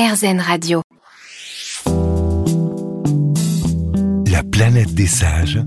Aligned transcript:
RZN 0.00 0.40
Radio. 0.40 0.80
La 4.30 4.42
planète 4.42 4.94
des 4.94 5.06
sages. 5.06 5.60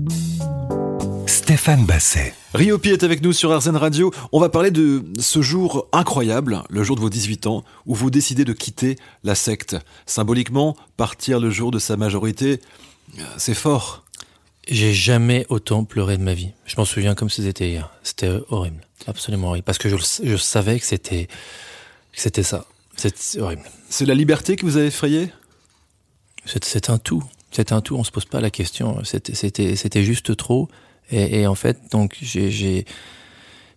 Stéphane 1.28 1.86
Basset. 1.86 2.34
Riopi 2.52 2.90
est 2.90 3.04
avec 3.04 3.22
nous 3.22 3.32
sur 3.32 3.56
RZN 3.56 3.76
Radio. 3.76 4.12
On 4.32 4.40
va 4.40 4.48
parler 4.48 4.72
de 4.72 5.04
ce 5.20 5.40
jour 5.40 5.86
incroyable, 5.92 6.64
le 6.68 6.82
jour 6.82 6.96
de 6.96 7.00
vos 7.00 7.10
18 7.10 7.46
ans, 7.46 7.62
où 7.86 7.94
vous 7.94 8.10
décidez 8.10 8.44
de 8.44 8.52
quitter 8.52 8.96
la 9.22 9.36
secte. 9.36 9.76
Symboliquement, 10.04 10.76
partir 10.96 11.38
le 11.38 11.50
jour 11.50 11.70
de 11.70 11.78
sa 11.78 11.96
majorité, 11.96 12.60
c'est 13.36 13.54
fort. 13.54 14.02
J'ai 14.66 14.92
jamais 14.92 15.46
autant 15.48 15.84
pleuré 15.84 16.16
de 16.16 16.24
ma 16.24 16.34
vie. 16.34 16.50
Je 16.66 16.74
m'en 16.76 16.84
souviens 16.84 17.14
comme 17.14 17.30
si 17.30 17.44
c'était 17.44 17.68
hier. 17.68 17.92
C'était 18.02 18.32
horrible, 18.48 18.80
absolument 19.06 19.50
horrible, 19.50 19.64
parce 19.64 19.78
que 19.78 19.88
je, 19.88 19.96
je 20.24 20.36
savais 20.36 20.80
que 20.80 20.86
c'était 20.86 21.28
que 22.12 22.20
c'était 22.20 22.42
ça. 22.42 22.66
C'est 23.14 23.40
horrible. 23.40 23.62
C'est 23.88 24.06
la 24.06 24.14
liberté 24.14 24.56
que 24.56 24.64
vous 24.64 24.76
avez 24.76 24.86
effrayée? 24.86 25.30
C'est 26.46 26.90
un 26.90 26.98
tout. 26.98 27.22
C'est 27.50 27.72
un 27.72 27.80
tout. 27.80 27.96
On 27.96 28.04
se 28.04 28.10
pose 28.10 28.24
pas 28.24 28.40
la 28.40 28.50
question. 28.50 29.02
C'était 29.04 30.02
juste 30.02 30.36
trop. 30.36 30.68
Et, 31.10 31.46
en 31.46 31.54
fait, 31.54 31.78
donc 31.92 32.18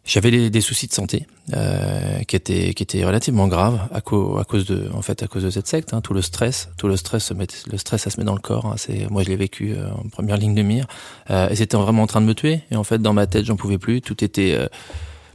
j'avais 0.06 0.50
des, 0.50 0.62
soucis 0.62 0.88
de 0.88 0.94
santé 0.94 1.28
euh, 1.54 2.20
qui 2.24 2.36
étaient 2.38 3.06
relativement 3.06 3.48
graves 3.48 3.88
à, 3.92 4.00
cause 4.00 4.66
de 4.66 5.50
cette 5.50 5.68
secte 5.68 5.94
hein, 5.94 6.00
tout 6.00 6.14
le 6.14 6.22
stress 6.22 6.70
tout 6.78 6.88
le 6.88 6.96
stress 6.96 7.26
se 7.26 7.34
met 7.34 7.48
le 7.70 7.78
stress 7.78 8.04
ça 8.04 8.10
se 8.10 8.18
met 8.18 8.24
dans 8.24 8.34
le 8.34 8.40
corps 8.40 8.66
hein, 8.66 8.76
moi 9.10 9.24
je 9.24 9.28
l'ai 9.28 9.36
vécu 9.36 9.74
euh, 9.74 9.92
en 9.92 10.08
première 10.08 10.38
ligne 10.38 10.56
de 10.56 10.62
mire 10.62 10.88
euh, 11.30 11.50
et 11.50 11.58
c'était 11.58 11.76
vraiment 11.76 12.04
en 12.04 12.08
train 12.08 12.22
de 12.22 12.26
me 12.26 12.34
tuer 12.34 12.62
et 12.72 12.78
en 12.78 12.86
fait 12.86 13.00
dans 13.00 13.14
ma 13.14 13.28
tête 13.28 13.44
j'en 13.44 13.58
pouvais 13.58 13.78
plus 13.78 14.00
tout 14.00 14.24
était 14.24 14.58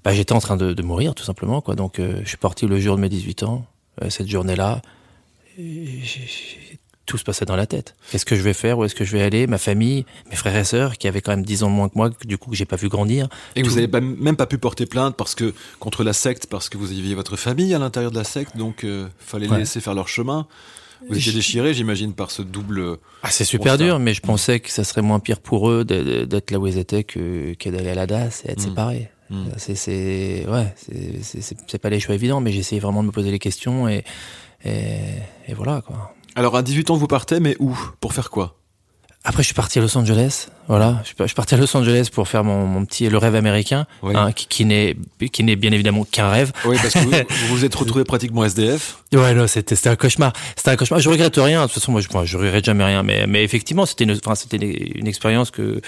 bah, 0.02 0.14
j'étais 0.14 0.32
en 0.32 0.40
train 0.40 0.56
de, 0.56 0.82
mourir 0.82 1.14
tout 1.14 1.24
simplement 1.24 1.62
donc 1.76 2.00
je 2.00 2.26
suis 2.26 2.38
parti 2.38 2.66
le 2.66 2.80
jour 2.80 2.96
de 2.96 3.02
mes 3.02 3.10
18 3.10 3.42
ans 3.42 3.66
cette 4.10 4.28
journée 4.28 4.56
là 4.56 4.82
tout 7.06 7.18
se 7.18 7.24
passait 7.24 7.44
dans 7.44 7.56
la 7.56 7.66
tête. 7.66 7.94
Qu'est-ce 8.10 8.24
que 8.24 8.36
je 8.36 8.42
vais 8.42 8.52
faire 8.52 8.78
Où 8.78 8.84
est-ce 8.84 8.94
que 8.94 9.04
je 9.04 9.12
vais 9.12 9.22
aller? 9.22 9.46
Ma 9.46 9.58
famille, 9.58 10.06
mes 10.30 10.36
frères 10.36 10.56
et 10.56 10.64
sœurs, 10.64 10.98
qui 10.98 11.08
avaient 11.08 11.20
quand 11.20 11.32
même 11.32 11.44
10 11.44 11.64
ans 11.64 11.70
de 11.70 11.74
moins 11.74 11.88
que 11.88 11.94
moi, 11.96 12.10
du 12.24 12.38
coup 12.38 12.50
que 12.50 12.56
j'ai 12.56 12.64
pas 12.64 12.76
vu 12.76 12.88
grandir. 12.88 13.28
Et 13.56 13.62
tout... 13.62 13.70
vous 13.70 13.80
n'avez 13.80 14.00
même 14.00 14.36
pas 14.36 14.46
pu 14.46 14.58
porter 14.58 14.86
plainte 14.86 15.16
parce 15.16 15.34
que 15.34 15.52
contre 15.78 16.04
la 16.04 16.12
secte, 16.12 16.46
parce 16.46 16.68
que 16.68 16.78
vous 16.78 16.90
aviez 16.90 17.14
votre 17.14 17.36
famille 17.36 17.74
à 17.74 17.78
l'intérieur 17.78 18.12
de 18.12 18.18
la 18.18 18.24
secte, 18.24 18.56
donc 18.56 18.84
euh, 18.84 19.08
fallait 19.18 19.46
ouais. 19.46 19.54
les 19.54 19.60
laisser 19.60 19.80
faire 19.80 19.94
leur 19.94 20.08
chemin. 20.08 20.46
Vous 21.08 21.18
étiez 21.18 21.32
déchiré, 21.32 21.74
j'imagine, 21.74 22.12
par 22.12 22.30
ce 22.30 22.42
double. 22.42 22.98
Ah, 23.24 23.30
c'est 23.30 23.44
super 23.44 23.76
dur, 23.76 23.98
mais 23.98 24.14
je 24.14 24.20
pensais 24.20 24.60
que 24.60 24.70
ça 24.70 24.84
serait 24.84 25.02
moins 25.02 25.18
pire 25.18 25.40
pour 25.40 25.68
eux 25.68 25.84
d'être 25.84 26.52
là 26.52 26.60
où 26.60 26.66
ils 26.68 26.78
étaient 26.78 27.02
que, 27.02 27.54
que 27.54 27.68
d'aller 27.70 27.90
à 27.90 27.94
la 27.96 28.06
DAS 28.06 28.42
et 28.44 28.52
être 28.52 28.58
mmh. 28.58 28.62
séparés. 28.62 29.10
Mmh. 29.32 29.44
C'est 29.56 30.46
ouais, 30.46 30.74
c'est 31.66 31.78
pas 31.78 31.90
les 31.90 32.00
choix 32.00 32.14
évidents, 32.14 32.40
mais 32.40 32.54
essayé 32.54 32.80
vraiment 32.80 33.02
de 33.02 33.08
me 33.08 33.12
poser 33.12 33.30
les 33.30 33.38
questions 33.38 33.88
et, 33.88 34.04
et, 34.64 34.98
et 35.48 35.54
voilà 35.54 35.80
quoi. 35.80 36.14
Alors 36.36 36.56
à 36.56 36.62
18 36.62 36.90
ans 36.90 36.96
vous 36.96 37.06
partez, 37.06 37.40
mais 37.40 37.56
où? 37.58 37.76
Pour 38.00 38.12
faire 38.12 38.30
quoi? 38.30 38.56
Après, 39.24 39.44
je 39.44 39.46
suis 39.46 39.54
parti 39.54 39.78
à 39.78 39.82
Los 39.82 39.96
Angeles. 39.96 40.48
Voilà, 40.66 41.00
je 41.04 41.24
suis 41.26 41.34
parti 41.34 41.54
à 41.54 41.56
Los 41.56 41.76
Angeles 41.76 42.08
pour 42.12 42.26
faire 42.26 42.42
mon, 42.42 42.66
mon 42.66 42.84
petit 42.84 43.08
le 43.08 43.18
rêve 43.18 43.36
américain, 43.36 43.86
oui. 44.02 44.14
hein, 44.16 44.32
qui, 44.32 44.48
qui 44.48 44.64
n'est 44.64 44.96
qui 45.32 45.44
n'est 45.44 45.54
bien 45.54 45.70
évidemment 45.70 46.04
qu'un 46.04 46.28
rêve. 46.28 46.50
Oui, 46.64 46.76
parce 46.82 46.94
que 46.94 46.98
vous 46.98 47.10
vous, 47.48 47.56
vous 47.56 47.64
êtes 47.64 47.74
retrouvé 47.74 48.02
pratiquement 48.02 48.44
SDF. 48.44 48.98
Ouais, 49.12 49.32
non, 49.32 49.46
c'était 49.46 49.76
c'était 49.76 49.90
un 49.90 49.96
cauchemar. 49.96 50.32
C'était 50.56 50.70
un 50.70 50.76
cauchemar. 50.76 50.98
Je 50.98 51.08
regrette 51.08 51.36
rien. 51.36 51.62
De 51.62 51.66
toute 51.66 51.74
façon, 51.74 51.92
moi, 51.92 52.00
je, 52.00 52.08
moi, 52.12 52.24
je 52.24 52.36
regrette 52.36 52.64
jamais 52.64 52.82
rien. 52.84 53.04
Mais 53.04 53.26
mais 53.28 53.44
effectivement, 53.44 53.86
c'était 53.86 54.04
une 54.04 54.12
enfin 54.12 54.34
c'était 54.34 54.56
une, 54.56 54.98
une 54.98 55.06
expérience 55.06 55.52
que 55.52 55.80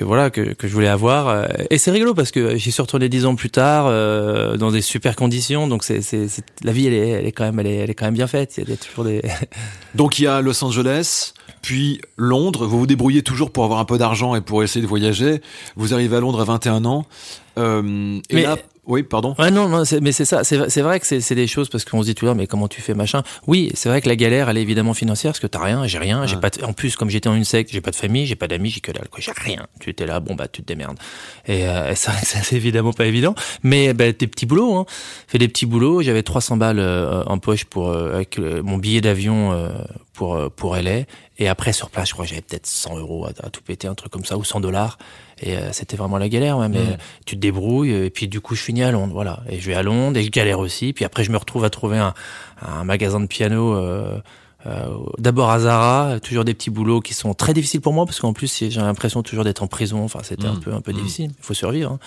que 0.00 0.04
voilà 0.06 0.30
que, 0.30 0.54
que 0.54 0.66
je 0.66 0.72
voulais 0.72 0.88
avoir 0.88 1.46
et 1.68 1.76
c'est 1.76 1.90
rigolo 1.90 2.14
parce 2.14 2.30
que 2.30 2.56
j'y 2.56 2.72
suis 2.72 2.80
retourné 2.80 3.10
dix 3.10 3.26
ans 3.26 3.34
plus 3.34 3.50
tard 3.50 3.84
euh, 3.86 4.56
dans 4.56 4.70
des 4.70 4.80
super 4.80 5.14
conditions 5.14 5.68
donc 5.68 5.84
c'est 5.84 6.00
c'est 6.00 6.26
la 6.64 6.72
vie 6.72 6.86
elle 6.86 6.94
est 6.94 7.08
elle 7.10 7.26
est 7.26 7.32
quand 7.32 7.44
même 7.44 7.60
elle 7.60 7.66
est, 7.66 7.76
elle 7.76 7.90
est 7.90 7.94
quand 7.94 8.06
même 8.06 8.14
bien 8.14 8.26
faite 8.26 8.54
il 8.56 8.70
y 8.70 8.72
a 8.72 8.76
toujours 8.78 9.04
des 9.04 9.20
donc 9.94 10.18
il 10.18 10.22
y 10.22 10.26
a 10.26 10.40
Los 10.40 10.64
Angeles 10.64 11.34
puis 11.60 12.00
Londres 12.16 12.64
vous 12.64 12.78
vous 12.78 12.86
débrouillez 12.86 13.20
toujours 13.20 13.50
pour 13.50 13.64
avoir 13.64 13.78
un 13.78 13.84
peu 13.84 13.98
d'argent 13.98 14.34
et 14.34 14.40
pour 14.40 14.62
essayer 14.62 14.80
de 14.80 14.88
voyager 14.88 15.42
vous 15.76 15.92
arrivez 15.92 16.16
à 16.16 16.20
Londres 16.20 16.40
à 16.40 16.44
21 16.44 16.86
ans 16.86 17.04
euh, 17.58 18.18
et 18.30 18.36
Mais... 18.36 18.42
là 18.44 18.56
oui, 18.86 19.02
pardon. 19.02 19.34
Ouais, 19.38 19.50
non, 19.50 19.68
non 19.68 19.82
mais 20.00 20.12
c'est 20.12 20.24
ça. 20.24 20.42
C'est 20.44 20.80
vrai 20.80 21.00
que 21.00 21.06
c'est 21.06 21.34
des 21.34 21.46
choses 21.46 21.68
parce 21.68 21.84
qu'on 21.84 22.02
se 22.02 22.06
dit 22.06 22.14
toujours, 22.14 22.34
mais 22.34 22.46
comment 22.46 22.68
tu 22.68 22.80
fais 22.80 22.94
machin 22.94 23.22
Oui, 23.46 23.70
c'est 23.74 23.88
vrai 23.88 24.00
que 24.00 24.08
la 24.08 24.16
galère, 24.16 24.48
elle 24.48 24.58
est 24.58 24.62
évidemment 24.62 24.94
financière 24.94 25.32
parce 25.32 25.40
que 25.40 25.46
t'as 25.46 25.62
rien, 25.62 25.86
j'ai 25.86 25.98
rien, 25.98 26.26
j'ai 26.26 26.36
pas. 26.36 26.50
De, 26.50 26.64
en 26.64 26.72
plus, 26.72 26.96
comme 26.96 27.10
j'étais 27.10 27.28
en 27.28 27.34
une 27.34 27.44
secte, 27.44 27.70
j'ai 27.72 27.80
pas 27.80 27.90
de 27.90 27.96
famille, 27.96 28.26
j'ai 28.26 28.36
pas 28.36 28.48
d'amis, 28.48 28.70
j'ai 28.70 28.80
que 28.80 28.92
dalle, 28.92 29.08
quoi. 29.08 29.20
J'ai 29.20 29.32
rien. 29.36 29.66
Tu 29.80 29.90
étais 29.90 30.06
là, 30.06 30.20
bon 30.20 30.34
bah 30.34 30.48
tu 30.48 30.62
te 30.62 30.66
démerdes. 30.66 30.98
Et 31.46 31.66
euh, 31.66 31.94
ça, 31.94 32.12
c'est 32.22 32.56
évidemment 32.56 32.92
pas 32.92 33.06
évident. 33.06 33.34
Mais 33.62 33.92
bah, 33.92 34.12
des 34.12 34.26
petits 34.26 34.46
boulots, 34.46 34.74
hein. 34.74 34.86
Fais 35.28 35.38
des 35.38 35.48
petits 35.48 35.66
boulots. 35.66 36.02
J'avais 36.02 36.22
300 36.22 36.56
balles 36.56 36.78
euh, 36.78 37.22
en 37.24 37.38
poche 37.38 37.64
pour 37.64 37.90
euh, 37.90 38.14
avec 38.14 38.38
mon 38.38 38.78
billet 38.78 39.00
d'avion 39.00 39.52
euh, 39.52 39.68
pour 40.20 40.50
pour 40.52 40.76
LA. 40.76 41.04
Et 41.38 41.48
après 41.48 41.72
sur 41.72 41.88
place, 41.88 42.08
je 42.10 42.12
crois 42.12 42.26
que 42.26 42.28
j'avais 42.28 42.42
peut-être 42.42 42.66
100 42.66 42.98
euros 42.98 43.24
à, 43.24 43.30
à, 43.46 43.48
tout 43.48 43.62
péter, 43.62 43.88
un 43.88 43.94
truc 43.94 44.12
comme 44.12 44.26
ça, 44.26 44.36
ou 44.36 44.44
100 44.44 44.60
dollars. 44.60 44.98
Et 45.40 45.56
euh, 45.56 45.72
c'était 45.72 45.96
vraiment 45.96 46.18
la 46.18 46.28
galère, 46.28 46.58
ouais, 46.58 46.68
mais 46.68 46.82
mmh. 46.82 46.96
tu 47.24 47.36
te 47.36 47.40
débrouilles. 47.40 47.92
Et 47.92 48.10
puis 48.10 48.28
du 48.28 48.42
coup, 48.42 48.54
je 48.54 48.62
finis 48.62 48.82
à 48.82 48.90
Londres, 48.90 49.14
voilà. 49.14 49.40
Et 49.48 49.58
je 49.58 49.66
vais 49.66 49.74
à 49.74 49.82
Londres 49.82 50.18
et 50.18 50.22
je 50.22 50.30
galère 50.30 50.58
aussi. 50.58 50.92
Puis 50.92 51.06
après, 51.06 51.24
je 51.24 51.30
me 51.30 51.38
retrouve 51.38 51.64
à 51.64 51.70
trouver 51.70 51.96
un, 51.96 52.12
un 52.60 52.84
magasin 52.84 53.20
de 53.20 53.26
piano. 53.26 53.74
Euh, 53.74 54.20
euh, 54.66 54.98
d'abord 55.16 55.50
à 55.50 55.60
Zara, 55.60 56.20
toujours 56.20 56.44
des 56.44 56.52
petits 56.52 56.68
boulots 56.68 57.00
qui 57.00 57.14
sont 57.14 57.32
très 57.32 57.54
difficiles 57.54 57.80
pour 57.80 57.94
moi 57.94 58.04
parce 58.04 58.20
qu'en 58.20 58.34
plus 58.34 58.54
j'ai 58.68 58.68
l'impression 58.78 59.22
toujours 59.22 59.44
d'être 59.44 59.62
en 59.62 59.68
prison. 59.68 60.04
Enfin, 60.04 60.20
c'était 60.22 60.46
mmh. 60.46 60.50
un 60.50 60.56
peu 60.56 60.74
un 60.74 60.82
peu 60.82 60.92
mmh. 60.92 60.96
difficile. 60.96 61.30
Il 61.38 61.42
faut 61.42 61.54
survivre. 61.54 61.92
Hein. 61.92 61.98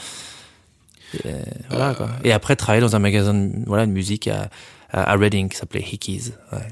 Et, 1.26 1.34
voilà, 1.70 1.94
quoi. 1.94 2.10
et 2.24 2.32
après 2.32 2.56
travailler 2.56 2.82
dans 2.82 2.96
un 2.96 3.00
magasin 3.00 3.34
de, 3.34 3.52
voilà 3.68 3.86
de 3.86 3.92
musique 3.92 4.28
à 4.28 4.50
à 4.94 5.16
Reading 5.16 5.50
qui 5.50 5.58
s'appelait 5.58 5.82
Hickeys. 5.82 6.32
Ouais. 6.52 6.68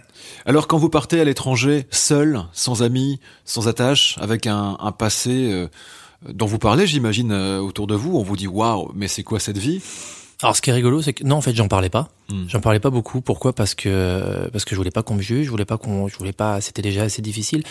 Alors 0.45 0.67
quand 0.67 0.77
vous 0.77 0.89
partez 0.89 1.19
à 1.19 1.23
l'étranger, 1.23 1.87
seul, 1.91 2.41
sans 2.53 2.83
amis, 2.83 3.19
sans 3.45 3.67
attache, 3.67 4.15
avec 4.19 4.47
un, 4.47 4.77
un 4.79 4.91
passé 4.91 5.51
euh, 5.51 5.67
dont 6.29 6.45
vous 6.45 6.59
parlez, 6.59 6.87
j'imagine, 6.87 7.31
euh, 7.31 7.59
autour 7.59 7.87
de 7.87 7.95
vous, 7.95 8.17
on 8.17 8.23
vous 8.23 8.37
dit 8.37 8.47
waouh, 8.47 8.91
mais 8.95 9.07
c'est 9.07 9.23
quoi 9.23 9.39
cette 9.39 9.57
vie? 9.57 9.81
Alors 10.41 10.55
ce 10.55 10.61
qui 10.61 10.69
est 10.69 10.73
rigolo, 10.73 11.01
c'est 11.01 11.13
que 11.13 11.23
non, 11.23 11.35
en 11.35 11.41
fait, 11.41 11.55
j'en 11.55 11.67
parlais 11.67 11.89
pas. 11.89 12.09
Mm. 12.29 12.45
J'en 12.47 12.61
parlais 12.61 12.79
pas 12.79 12.89
beaucoup. 12.89 13.21
Pourquoi? 13.21 13.53
Parce 13.53 13.75
que 13.75 14.49
parce 14.51 14.65
que 14.65 14.71
je 14.71 14.77
voulais 14.77 14.91
pas 14.91 15.03
qu'on 15.03 15.15
me 15.15 15.21
juge, 15.21 15.45
je 15.45 15.51
voulais 15.51 15.65
pas 15.65 15.77
qu'on, 15.77 16.07
je 16.07 16.17
voulais 16.17 16.33
pas. 16.33 16.61
C'était 16.61 16.81
déjà 16.81 17.03
assez 17.03 17.21
difficile. 17.21 17.63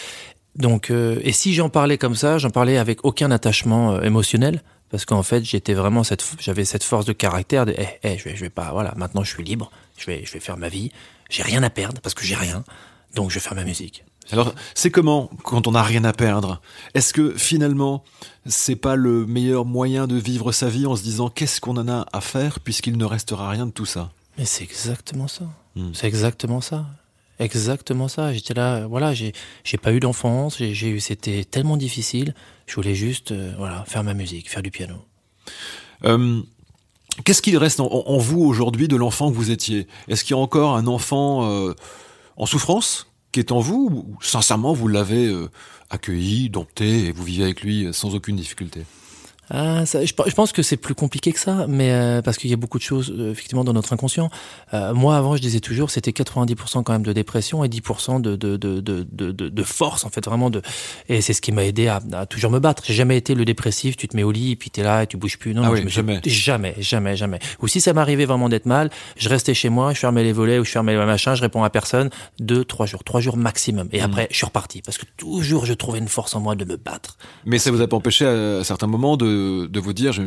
Donc, 0.56 0.90
euh, 0.90 1.20
et 1.22 1.32
si 1.32 1.54
j'en 1.54 1.68
parlais 1.68 1.98
comme 1.98 2.14
ça, 2.14 2.38
j'en 2.38 2.50
parlais 2.50 2.76
avec 2.76 3.04
aucun 3.04 3.30
attachement 3.30 3.92
euh, 3.92 4.02
émotionnel, 4.02 4.62
parce 4.90 5.04
qu'en 5.04 5.22
fait, 5.22 5.44
j'étais 5.44 5.74
vraiment 5.74 6.02
cette, 6.02 6.24
j'avais 6.40 6.64
cette 6.64 6.82
force 6.82 7.06
de 7.06 7.12
caractère 7.12 7.66
de, 7.66 7.74
eh, 7.76 7.82
hey, 7.82 7.98
hey, 8.02 8.18
je 8.18 8.24
vais, 8.24 8.36
je 8.36 8.40
vais 8.40 8.50
pas, 8.50 8.70
voilà, 8.72 8.92
maintenant 8.96 9.22
je 9.22 9.32
suis 9.32 9.44
libre, 9.44 9.70
je 10.00 10.06
vais, 10.06 10.24
je 10.24 10.32
vais 10.32 10.40
faire 10.40 10.56
ma 10.56 10.68
vie, 10.68 10.90
j'ai 11.28 11.42
rien 11.42 11.62
à 11.62 11.70
perdre 11.70 12.00
parce 12.00 12.14
que 12.14 12.24
j'ai 12.24 12.34
rien, 12.34 12.64
donc 13.14 13.30
je 13.30 13.34
vais 13.34 13.40
faire 13.40 13.54
ma 13.54 13.64
musique. 13.64 14.04
Alors, 14.32 14.54
c'est 14.74 14.90
comment 14.90 15.28
quand 15.42 15.66
on 15.66 15.72
n'a 15.72 15.82
rien 15.82 16.04
à 16.04 16.12
perdre? 16.12 16.60
Est-ce 16.94 17.12
que 17.12 17.36
finalement, 17.36 18.04
c'est 18.46 18.76
pas 18.76 18.94
le 18.94 19.26
meilleur 19.26 19.64
moyen 19.64 20.06
de 20.06 20.14
vivre 20.14 20.52
sa 20.52 20.68
vie 20.68 20.86
en 20.86 20.94
se 20.94 21.02
disant 21.02 21.30
qu'est-ce 21.30 21.60
qu'on 21.60 21.76
en 21.76 21.88
a 21.88 22.06
à 22.12 22.20
faire 22.20 22.60
puisqu'il 22.60 22.96
ne 22.96 23.04
restera 23.04 23.50
rien 23.50 23.66
de 23.66 23.72
tout 23.72 23.86
ça? 23.86 24.12
Mais 24.38 24.44
c'est 24.44 24.62
exactement 24.62 25.26
ça. 25.26 25.44
Hmm. 25.74 25.90
C'est 25.94 26.06
exactement 26.06 26.60
ça. 26.60 26.86
Exactement 27.40 28.06
ça. 28.06 28.32
J'étais 28.32 28.54
là, 28.54 28.86
voilà, 28.86 29.14
j'ai 29.14 29.32
j'ai 29.64 29.78
pas 29.78 29.92
eu 29.92 29.98
d'enfance, 29.98 30.58
j'ai 30.58 30.88
eu, 30.88 31.00
c'était 31.00 31.44
tellement 31.44 31.76
difficile. 31.76 32.34
Je 32.66 32.74
voulais 32.76 32.94
juste, 32.94 33.32
euh, 33.32 33.54
voilà, 33.58 33.84
faire 33.88 34.04
ma 34.04 34.14
musique, 34.14 34.48
faire 34.48 34.62
du 34.62 34.70
piano. 34.70 34.94
Euh, 36.04 36.42
Qu'est-ce 37.24 37.42
qu'il 37.42 37.56
reste 37.56 37.80
en, 37.80 38.18
vous 38.18 38.40
aujourd'hui 38.42 38.88
de 38.88 38.96
l'enfant 38.96 39.30
que 39.30 39.36
vous 39.36 39.50
étiez? 39.50 39.86
Est-ce 40.08 40.24
qu'il 40.24 40.36
y 40.36 40.38
a 40.38 40.42
encore 40.42 40.76
un 40.76 40.86
enfant 40.86 41.48
euh, 41.50 41.74
en 42.36 42.46
souffrance 42.46 43.08
qui 43.32 43.40
est 43.40 43.52
en 43.52 43.60
vous 43.60 43.90
ou 43.92 44.18
sincèrement 44.22 44.72
vous 44.72 44.88
l'avez 44.88 45.26
euh, 45.26 45.50
accueilli, 45.90 46.50
dompté 46.50 47.06
et 47.06 47.12
vous 47.12 47.24
vivez 47.24 47.44
avec 47.44 47.62
lui 47.62 47.88
sans 47.92 48.14
aucune 48.14 48.36
difficulté? 48.36 48.84
Ah, 49.50 49.84
ça, 49.84 50.04
je, 50.04 50.12
je, 50.26 50.34
pense 50.34 50.52
que 50.52 50.62
c'est 50.62 50.76
plus 50.76 50.94
compliqué 50.94 51.32
que 51.32 51.40
ça, 51.40 51.66
mais 51.68 51.90
euh, 51.90 52.22
parce 52.22 52.36
qu'il 52.38 52.50
y 52.50 52.52
a 52.52 52.56
beaucoup 52.56 52.78
de 52.78 52.84
choses 52.84 53.12
euh, 53.16 53.32
effectivement 53.32 53.64
dans 53.64 53.72
notre 53.72 53.92
inconscient. 53.92 54.30
Euh, 54.74 54.94
moi, 54.94 55.16
avant, 55.16 55.34
je 55.34 55.42
disais 55.42 55.58
toujours, 55.58 55.90
c'était 55.90 56.12
90% 56.12 56.84
quand 56.84 56.92
même 56.92 57.02
de 57.02 57.12
dépression 57.12 57.64
et 57.64 57.68
10% 57.68 58.20
de 58.20 58.36
de, 58.36 58.56
de, 58.56 58.80
de, 58.80 59.02
de, 59.10 59.32
de 59.32 59.62
force, 59.64 60.04
en 60.04 60.08
fait, 60.08 60.24
vraiment 60.24 60.50
de. 60.50 60.62
Et 61.08 61.20
c'est 61.20 61.32
ce 61.32 61.40
qui 61.40 61.50
m'a 61.50 61.64
aidé 61.64 61.88
à, 61.88 62.00
à, 62.12 62.26
toujours 62.26 62.52
me 62.52 62.60
battre. 62.60 62.84
J'ai 62.86 62.94
jamais 62.94 63.16
été 63.16 63.34
le 63.34 63.44
dépressif. 63.44 63.96
Tu 63.96 64.06
te 64.06 64.16
mets 64.16 64.22
au 64.22 64.30
lit 64.30 64.52
et 64.52 64.56
puis 64.56 64.70
t'es 64.70 64.84
là 64.84 65.02
et 65.02 65.08
tu 65.08 65.16
bouges 65.16 65.36
plus. 65.36 65.52
Non, 65.52 65.62
ah 65.64 65.66
non 65.66 65.72
oui, 65.72 65.80
je 65.80 66.00
me 66.00 66.14
jamais. 66.14 66.20
jamais, 66.26 66.74
jamais, 66.78 67.16
jamais. 67.16 67.38
Ou 67.60 67.66
si 67.66 67.80
ça 67.80 67.92
m'arrivait 67.92 68.26
vraiment 68.26 68.48
d'être 68.48 68.66
mal, 68.66 68.88
je 69.16 69.28
restais 69.28 69.54
chez 69.54 69.68
moi, 69.68 69.92
je 69.94 69.98
fermais 69.98 70.22
les 70.22 70.32
volets 70.32 70.60
ou 70.60 70.64
je 70.64 70.70
fermais 70.70 70.96
les 70.96 71.04
machins, 71.04 71.34
je 71.34 71.42
réponds 71.42 71.64
à 71.64 71.70
personne. 71.70 72.10
Deux, 72.38 72.64
trois 72.64 72.86
jours, 72.86 73.02
trois 73.02 73.20
jours 73.20 73.36
maximum. 73.36 73.88
Et 73.92 74.00
mmh. 74.00 74.04
après, 74.04 74.28
je 74.30 74.36
suis 74.36 74.46
reparti 74.46 74.80
parce 74.80 74.96
que 74.96 75.06
toujours 75.16 75.66
je 75.66 75.74
trouvais 75.74 75.98
une 75.98 76.08
force 76.08 76.36
en 76.36 76.40
moi 76.40 76.54
de 76.54 76.64
me 76.64 76.76
battre. 76.76 77.18
Mais 77.44 77.58
ça 77.58 77.72
vous 77.72 77.80
a 77.80 77.88
pas 77.88 77.96
empêché 77.96 78.24
à 78.26 78.62
certains 78.62 78.86
moments 78.86 79.16
de 79.16 79.39
de, 79.40 79.66
de 79.66 79.80
vous 79.80 79.92
dire 79.92 80.12
je, 80.12 80.22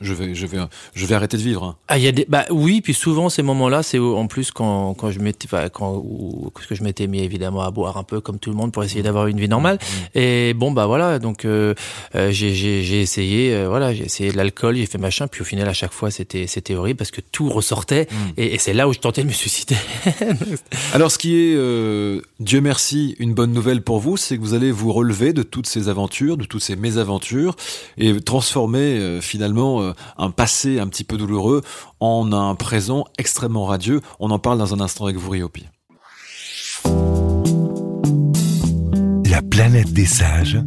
je, 0.00 0.14
vais 0.14 0.34
je 0.34 0.46
vais 0.46 0.58
je 0.94 1.06
vais 1.06 1.14
arrêter 1.14 1.36
de 1.36 1.42
vivre. 1.42 1.64
hein. 1.64 1.76
Ah, 1.88 1.98
y 1.98 2.06
a 2.06 2.12
des, 2.12 2.26
bah 2.28 2.44
oui, 2.50 2.80
puis 2.80 2.94
souvent 2.94 3.28
ces 3.28 3.42
moments-là, 3.42 3.82
c'est 3.82 3.98
en 3.98 4.26
plus 4.26 4.50
quand, 4.50 4.94
quand 4.94 5.10
je 5.10 5.18
m'étais, 5.20 5.48
quand, 5.72 5.94
ou, 6.04 6.50
que 6.68 6.74
je 6.74 6.82
m'étais 6.82 7.06
mis 7.06 7.20
évidemment 7.20 7.62
à 7.62 7.70
boire 7.70 7.96
un 7.96 8.02
peu 8.04 8.20
comme 8.20 8.38
tout 8.38 8.50
le 8.50 8.56
monde 8.56 8.72
pour 8.72 8.84
essayer 8.84 9.02
d'avoir 9.02 9.26
une 9.26 9.38
vie 9.40 9.48
normale. 9.48 9.78
Et 10.14 10.54
bon, 10.54 10.70
bah 10.72 10.86
voilà, 10.86 11.18
donc 11.18 11.44
euh, 11.44 11.74
euh, 12.14 12.30
j'ai, 12.30 12.54
j'ai, 12.54 12.82
j'ai 12.82 13.00
essayé, 13.00 13.54
euh, 13.54 13.68
voilà, 13.68 13.94
j'ai 13.94 14.04
essayé 14.04 14.30
de 14.32 14.36
l'alcool, 14.36 14.76
j'ai 14.76 14.86
fait 14.86 14.98
machin, 14.98 15.26
puis 15.28 15.42
au 15.42 15.44
final 15.44 15.68
à 15.68 15.72
chaque 15.72 15.92
fois 15.92 16.10
c'était, 16.10 16.46
c'était 16.46 16.74
horrible 16.74 16.98
parce 16.98 17.10
que 17.10 17.20
tout 17.20 17.48
ressortait, 17.48 18.08
et, 18.36 18.54
et 18.54 18.58
c'est 18.58 18.74
là 18.74 18.88
où 18.88 18.92
je 18.92 18.98
tentais 18.98 19.22
de 19.22 19.28
me 19.28 19.32
suicider. 19.32 19.76
Alors, 20.92 21.10
ce 21.10 21.18
qui 21.18 21.34
est, 21.36 21.54
euh, 21.56 22.20
Dieu 22.40 22.60
merci, 22.60 23.14
une 23.18 23.34
bonne 23.34 23.52
nouvelle 23.52 23.82
pour 23.82 23.98
vous, 24.00 24.16
c'est 24.16 24.36
que 24.36 24.42
vous 24.42 24.54
allez 24.54 24.70
vous 24.72 24.92
relever 24.92 25.32
de 25.32 25.42
toutes 25.42 25.66
ces 25.66 25.88
aventures, 25.88 26.36
de 26.36 26.44
toutes 26.44 26.62
ces 26.62 26.76
mésaventures, 26.76 27.54
et 27.96 28.18
transformer 28.20 28.57
euh, 28.66 29.20
finalement 29.20 29.82
euh, 29.82 29.92
un 30.16 30.30
passé 30.30 30.78
un 30.78 30.88
petit 30.88 31.04
peu 31.04 31.16
douloureux 31.16 31.62
en 32.00 32.32
un 32.32 32.54
présent 32.54 33.04
extrêmement 33.18 33.66
radieux. 33.66 34.00
On 34.18 34.30
en 34.30 34.38
parle 34.38 34.58
dans 34.58 34.74
un 34.74 34.80
instant 34.80 35.04
avec 35.04 35.16
vous, 35.16 35.30
Riopi. 35.30 35.66
La 39.30 39.42
planète 39.42 39.92
des 39.92 40.06
sages. 40.06 40.58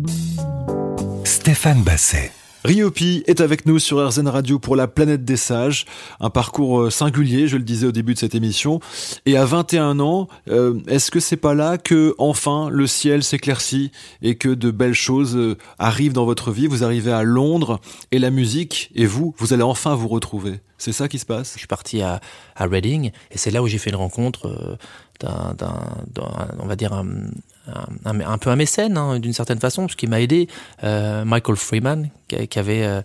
Stéphane 1.23 1.83
Basset. 1.83 2.31
Riopi 2.63 3.23
est 3.25 3.41
avec 3.41 3.65
nous 3.65 3.79
sur 3.79 4.07
RZN 4.07 4.27
Radio 4.27 4.59
pour 4.59 4.75
la 4.75 4.87
planète 4.87 5.25
des 5.25 5.35
sages, 5.35 5.85
un 6.19 6.29
parcours 6.29 6.81
euh, 6.81 6.89
singulier, 6.91 7.47
je 7.47 7.57
le 7.57 7.63
disais 7.63 7.87
au 7.87 7.91
début 7.91 8.13
de 8.13 8.19
cette 8.19 8.35
émission. 8.35 8.79
Et 9.25 9.35
à 9.35 9.45
21 9.45 9.99
ans, 9.99 10.27
euh, 10.47 10.79
est-ce 10.87 11.09
que 11.09 11.19
c'est 11.19 11.37
pas 11.37 11.55
là 11.55 11.79
que 11.79 12.13
enfin 12.19 12.69
le 12.69 12.85
ciel 12.85 13.23
s'éclaircit 13.23 13.91
et 14.21 14.35
que 14.35 14.49
de 14.49 14.69
belles 14.69 14.93
choses 14.93 15.35
euh, 15.35 15.57
arrivent 15.79 16.13
dans 16.13 16.25
votre 16.25 16.51
vie? 16.51 16.67
Vous 16.67 16.83
arrivez 16.83 17.11
à 17.11 17.23
Londres 17.23 17.81
et 18.11 18.19
la 18.19 18.29
musique 18.29 18.91
et 18.93 19.07
vous, 19.07 19.33
vous 19.39 19.53
allez 19.53 19.63
enfin 19.63 19.95
vous 19.95 20.07
retrouver. 20.07 20.59
C'est 20.81 20.93
ça 20.93 21.07
qui 21.07 21.19
se 21.19 21.25
passe 21.25 21.53
Je 21.53 21.59
suis 21.59 21.67
parti 21.67 22.01
à, 22.01 22.19
à 22.55 22.65
Reading 22.65 23.11
et 23.31 23.37
c'est 23.37 23.51
là 23.51 23.61
où 23.61 23.67
j'ai 23.67 23.77
fait 23.77 23.91
une 23.91 23.95
rencontre 23.97 24.47
euh, 24.47 24.75
d'un, 25.19 25.55
on 26.59 26.65
va 26.65 26.75
dire 26.75 26.93
un, 26.93 27.05
un, 27.67 27.85
un- 28.05 28.19
un 28.21 28.37
peu 28.39 28.49
un 28.49 28.55
mécène 28.55 28.97
hein, 28.97 29.19
d'une 29.19 29.33
certaine 29.33 29.59
façon, 29.59 29.83
parce 29.83 29.95
qu'il 29.95 30.09
m'a 30.09 30.19
aidé, 30.21 30.47
euh, 30.83 31.23
Michael 31.25 31.55
Freeman, 31.55 32.09
qui, 32.27 32.47
qui 32.47 32.57
avait, 32.59 32.83
euh, 32.83 33.01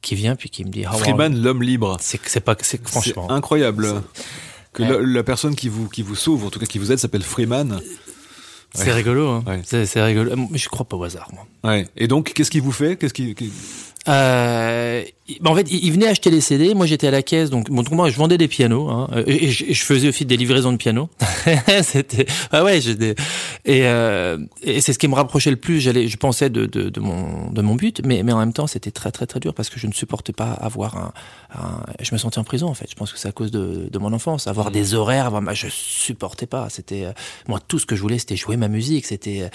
qui 0.00 0.16
vient 0.16 0.34
puis 0.34 0.50
qui 0.50 0.64
me 0.64 0.70
dit, 0.70 0.82
Freeman, 0.84 1.40
l'homme 1.40 1.62
libre. 1.62 1.96
c'est 2.00 2.40
pas, 2.40 2.56
c'est 2.60 2.84
franchement. 2.86 3.30
incroyable. 3.30 4.02
Que 4.72 4.82
Ouais. 4.82 4.88
la, 4.88 4.98
la 5.00 5.22
personne 5.22 5.54
qui 5.54 5.68
vous, 5.68 5.88
qui 5.88 6.02
vous 6.02 6.16
sauve, 6.16 6.44
en 6.46 6.50
tout 6.50 6.58
cas 6.58 6.66
qui 6.66 6.78
vous 6.78 6.90
aide, 6.90 6.98
s'appelle 6.98 7.22
Freeman. 7.22 7.80
C'est 8.74 8.90
rigolo, 8.92 9.28
hein. 9.28 9.44
Ouais. 9.46 9.60
C'est, 9.64 10.02
rigolo. 10.02 10.32
Je 10.54 10.68
crois 10.70 10.86
pas 10.86 10.96
au 10.96 11.04
hasard, 11.04 11.28
moi. 11.34 11.46
Ouais. 11.62 11.86
Et 11.94 12.08
donc, 12.08 12.32
qu'est-ce 12.32 12.50
qu'il 12.50 12.62
vous 12.62 12.72
fait? 12.72 12.96
Qu'est-ce 12.96 13.12
qui, 13.12 13.34
qui- 13.34 13.52
Euh, 14.08 15.04
bah, 15.40 15.50
en 15.50 15.54
fait, 15.54 15.66
il 15.70 15.84
il 15.84 15.92
venait 15.92 16.08
acheter 16.08 16.30
les 16.30 16.40
CD. 16.40 16.74
Moi, 16.74 16.86
j'étais 16.86 17.06
à 17.06 17.10
la 17.10 17.22
caisse, 17.22 17.50
donc 17.50 17.70
bon, 17.70 17.82
donc 17.82 17.92
moi, 17.92 18.10
je 18.10 18.16
vendais 18.16 18.36
des 18.38 18.48
pianos 18.48 18.88
hein, 18.90 19.08
et, 19.26 19.46
et 19.46 19.50
je, 19.52 19.82
faisais 19.84 20.08
aussi 20.08 20.24
des 20.24 20.36
livraisons 20.36 20.72
de 20.72 20.76
pianos. 20.76 21.08
C'était 21.82 22.26
ah 22.50 22.64
ouais, 22.64 22.80
j'étais 22.80 23.14
et, 23.64 23.86
euh, 23.86 24.38
et 24.62 24.80
c'est 24.80 24.92
ce 24.92 24.98
qui 24.98 25.06
me 25.08 25.14
rapprochait 25.14 25.50
le 25.50 25.56
plus. 25.56 25.80
J'allais, 25.80 26.08
je 26.08 26.16
pensais 26.16 26.50
de, 26.50 26.66
de, 26.66 26.88
de 26.90 27.00
mon 27.00 27.50
de 27.50 27.62
mon 27.62 27.76
but, 27.76 28.02
mais 28.04 28.22
mais 28.24 28.32
en 28.32 28.38
même 28.38 28.52
temps, 28.52 28.66
c'était 28.66 28.90
très 28.90 29.12
très 29.12 29.26
très 29.26 29.38
dur 29.38 29.54
parce 29.54 29.70
que 29.70 29.78
je 29.78 29.86
ne 29.86 29.92
supportais 29.92 30.32
pas 30.32 30.50
avoir 30.52 30.96
un, 30.96 31.12
un- 31.54 31.82
je 32.00 32.12
me 32.12 32.18
sentais 32.18 32.38
en 32.38 32.44
prison 32.44 32.66
en 32.68 32.74
fait. 32.74 32.88
Je 32.90 32.96
pense 32.96 33.12
que 33.12 33.18
c'est 33.18 33.28
à 33.28 33.32
cause 33.32 33.52
de, 33.52 33.88
de 33.90 33.98
mon 33.98 34.12
enfance, 34.12 34.48
avoir 34.48 34.70
des 34.72 34.94
horaires, 34.94 35.26
avoir, 35.26 35.42
bah, 35.42 35.54
je 35.54 35.68
supportais 35.70 36.46
pas. 36.46 36.68
C'était 36.70 37.04
euh, 37.04 37.12
moi 37.46 37.60
tout 37.66 37.78
ce 37.78 37.86
que 37.86 37.94
je 37.94 38.00
voulais, 38.02 38.18
c'était 38.18 38.36
jouer 38.36 38.56
ma 38.56 38.68
musique. 38.68 39.06
C'était 39.06 39.42
euh, 39.42 39.48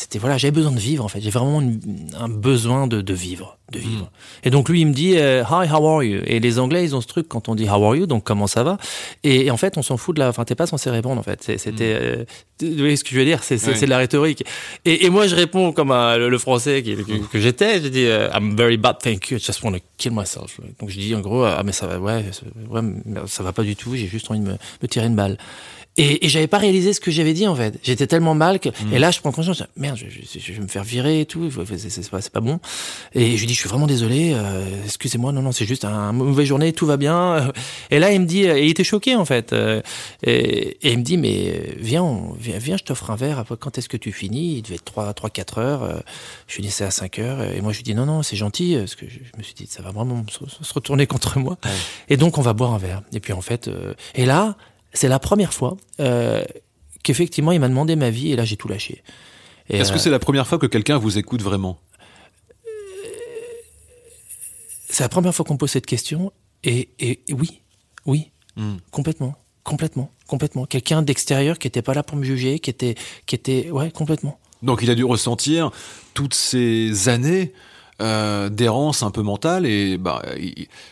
c'était 0.00 0.20
voilà, 0.20 0.38
j'avais 0.38 0.52
besoin 0.52 0.70
de 0.70 0.78
vivre 0.78 1.04
en 1.04 1.08
fait. 1.08 1.20
J'ai 1.20 1.30
vraiment 1.30 1.60
une- 1.60 1.80
un 2.16 2.28
besoin 2.28 2.86
de, 2.86 3.00
de 3.00 3.14
vivre, 3.14 3.58
de 3.72 3.80
vivre. 3.80 4.12
Et 4.44 4.50
donc 4.50 4.68
lui, 4.68 4.82
il 4.82 4.86
me 4.86 4.92
dit 4.92 5.14
euh, 5.16 5.42
Hi, 5.50 5.68
how 5.68 5.84
are 5.88 6.04
you? 6.04 6.20
Et 6.24 6.38
les 6.38 6.58
Anglais, 6.60 6.84
ils 6.84 6.94
ont 6.94 7.00
ce 7.00 7.08
truc 7.08 7.26
quand 7.28 7.48
on 7.48 7.56
dit 7.56 7.64
How 7.68 7.84
are 7.84 7.96
you, 7.96 8.06
donc 8.06 8.22
comment 8.22 8.46
ça 8.46 8.62
va? 8.62 8.78
Et, 9.24 9.46
et 9.46 9.50
en 9.50 9.56
fait, 9.56 9.76
on 9.76 9.82
s'en 9.82 9.96
fout 9.96 10.14
de 10.14 10.20
la. 10.20 10.28
Enfin, 10.28 10.44
t'es 10.44 10.54
pas 10.54 10.66
censé 10.68 10.88
répondre 10.90 11.18
en 11.18 11.24
fait. 11.24 11.42
C'était, 11.58 11.96
euh, 12.00 12.24
vous 12.62 12.76
voyez 12.78 12.94
ce 12.96 13.02
que 13.02 13.10
je 13.10 13.18
veux 13.18 13.24
dire? 13.24 13.42
C'est 13.42 13.56
de 13.56 13.86
la 13.90 13.98
rhétorique. 13.98 14.44
Et, 14.84 15.04
et 15.04 15.10
moi, 15.10 15.26
je 15.26 15.34
réponds 15.34 15.72
comme 15.72 15.88
le, 15.90 16.28
le 16.28 16.38
français 16.38 16.82
qui, 16.84 16.94
que, 16.94 17.26
que 17.26 17.40
j'étais. 17.40 17.80
Je 17.82 17.88
dis 17.88 18.04
euh, 18.06 18.28
I'm 18.32 18.56
very 18.56 18.76
bad, 18.76 18.98
thank 19.02 19.30
you. 19.30 19.38
I 19.38 19.40
just 19.40 19.64
want 19.64 19.72
to 19.72 19.78
kill 19.96 20.12
myself. 20.12 20.60
Donc 20.78 20.90
je 20.90 20.98
dis 20.98 21.12
en 21.16 21.20
gros 21.20 21.42
ah 21.42 21.62
mais 21.64 21.72
ça 21.72 21.88
va, 21.88 21.98
ouais, 21.98 22.24
ouais, 22.70 22.82
ça 23.26 23.42
va 23.42 23.52
pas 23.52 23.64
du 23.64 23.74
tout. 23.74 23.96
J'ai 23.96 24.06
juste 24.06 24.30
envie 24.30 24.40
de 24.40 24.44
me, 24.46 24.52
me 24.82 24.86
tirer 24.88 25.06
une 25.06 25.16
balle. 25.16 25.38
Et, 25.98 26.24
et 26.24 26.28
j'avais 26.28 26.46
pas 26.46 26.58
réalisé 26.58 26.92
ce 26.94 27.00
que 27.00 27.10
j'avais 27.10 27.34
dit 27.34 27.46
en 27.46 27.54
fait. 27.54 27.78
J'étais 27.82 28.06
tellement 28.06 28.34
mal 28.34 28.60
que 28.60 28.68
et 28.92 28.98
là 28.98 29.10
je 29.10 29.18
prends 29.20 29.32
conscience. 29.32 29.62
Merde, 29.76 29.96
je, 29.98 30.06
je- 30.08 30.38
je 30.38 30.52
vais 30.52 30.60
me 30.60 30.68
faire 30.68 30.84
virer 30.84 31.20
et 31.20 31.26
tout. 31.26 31.50
C'est 31.50 32.10
pas, 32.10 32.20
c'est 32.20 32.32
pas 32.32 32.40
bon. 32.40 32.60
Et 33.14 33.34
je 33.36 33.40
lui 33.40 33.46
dis 33.46 33.54
je 33.54 33.58
suis 33.60 33.68
vraiment 33.68 33.86
désolé. 33.88 34.32
euh, 34.34 34.64
Excusez-moi. 34.84 35.32
Non 35.32 35.42
non 35.42 35.52
c'est 35.52 35.64
juste 35.66 35.84
un 35.84 36.12
mauvaise 36.12 36.46
journée. 36.46 36.72
Tout 36.72 36.86
va 36.86 36.96
bien. 36.96 37.52
Et 37.90 37.98
là 37.98 38.12
il 38.12 38.20
me 38.20 38.26
dit 38.26 38.44
et 38.44 38.64
il 38.64 38.70
était 38.70 38.84
choqué 38.84 39.16
en 39.16 39.24
fait. 39.24 39.52
euh, 39.52 39.82
Et, 40.22 40.78
et 40.86 40.92
il 40.92 40.98
me 40.98 41.02
dit 41.04 41.16
mais 41.16 41.48
euh, 41.48 41.72
viens 41.78 42.02
on- 42.04 42.32
viens, 42.38 42.58
viens 42.58 42.76
je 42.76 42.84
t'offre 42.84 43.10
un 43.10 43.16
verre. 43.16 43.38
Après 43.40 43.56
quand 43.58 43.76
est-ce 43.76 43.88
que 43.88 43.96
tu 43.96 44.12
finis? 44.12 44.56
Il 44.58 44.62
devait 44.62 44.76
être 44.76 44.84
3 44.84 45.12
3 45.14 45.30
4 45.30 45.58
heures. 45.58 45.82
euh, 45.82 45.98
Je 46.46 46.56
lui 46.56 46.62
dis 46.62 46.70
c'est 46.70 46.84
à 46.84 46.90
5 46.92 47.18
heures. 47.18 47.42
Et 47.42 47.60
moi 47.60 47.72
je 47.72 47.78
lui 47.78 47.84
dis 47.84 47.94
non 47.96 48.06
non 48.06 48.22
c'est 48.22 48.36
gentil 48.36 48.76
parce 48.78 48.94
que 48.94 49.06
je, 49.08 49.14
je 49.18 49.36
me 49.38 49.42
suis 49.42 49.54
dit 49.54 49.66
ça 49.68 49.82
va 49.82 49.90
vraiment 49.90 50.24
se, 50.30 50.38
se 50.64 50.72
retourner 50.74 51.06
contre 51.08 51.38
moi. 51.40 51.56
Et 52.08 52.16
donc 52.16 52.38
on 52.38 52.42
va 52.42 52.52
boire 52.52 52.72
un 52.72 52.78
verre. 52.78 53.02
Et 53.12 53.20
puis 53.20 53.32
en 53.32 53.40
fait 53.40 53.66
euh, 53.68 53.94
et 54.14 54.24
là 54.26 54.56
c'est 54.92 55.08
la 55.08 55.18
première 55.18 55.52
fois 55.52 55.76
euh, 56.00 56.44
qu'effectivement 57.02 57.52
il 57.52 57.60
m'a 57.60 57.68
demandé 57.68 57.96
ma 57.96 58.10
vie 58.10 58.32
et 58.32 58.36
là 58.36 58.44
j'ai 58.44 58.56
tout 58.56 58.68
lâché. 58.68 59.02
Est-ce 59.68 59.90
euh, 59.90 59.94
que 59.94 60.00
c'est 60.00 60.10
la 60.10 60.18
première 60.18 60.46
fois 60.46 60.58
que 60.58 60.66
quelqu'un 60.66 60.98
vous 60.98 61.18
écoute 61.18 61.42
vraiment? 61.42 61.78
C'est 64.90 65.04
la 65.04 65.08
première 65.08 65.34
fois 65.34 65.44
qu'on 65.44 65.54
me 65.54 65.58
pose 65.58 65.70
cette 65.70 65.86
question 65.86 66.32
et, 66.64 66.88
et- 66.98 67.20
et 67.28 67.32
oui, 67.34 67.60
oui, 68.06 68.30
Hmm. 68.56 68.78
complètement, 68.90 69.36
complètement, 69.62 70.10
complètement. 70.26 70.64
Quelqu'un 70.66 71.02
d'extérieur 71.02 71.58
qui 71.60 71.68
était 71.68 71.82
pas 71.82 71.94
là 71.94 72.02
pour 72.02 72.16
me 72.16 72.24
juger, 72.24 72.58
qui 72.58 72.70
était, 72.70 72.96
qui 73.26 73.36
était, 73.36 73.70
ouais, 73.70 73.92
complètement. 73.92 74.40
Donc 74.62 74.80
il 74.82 74.90
a 74.90 74.96
dû 74.96 75.04
ressentir 75.04 75.70
toutes 76.14 76.34
ces 76.34 77.08
années 77.08 77.52
euh, 78.00 78.48
d'errance 78.48 79.02
un 79.02 79.10
peu 79.10 79.22
mentale 79.22 79.66
et 79.66 79.98
bah 79.98 80.22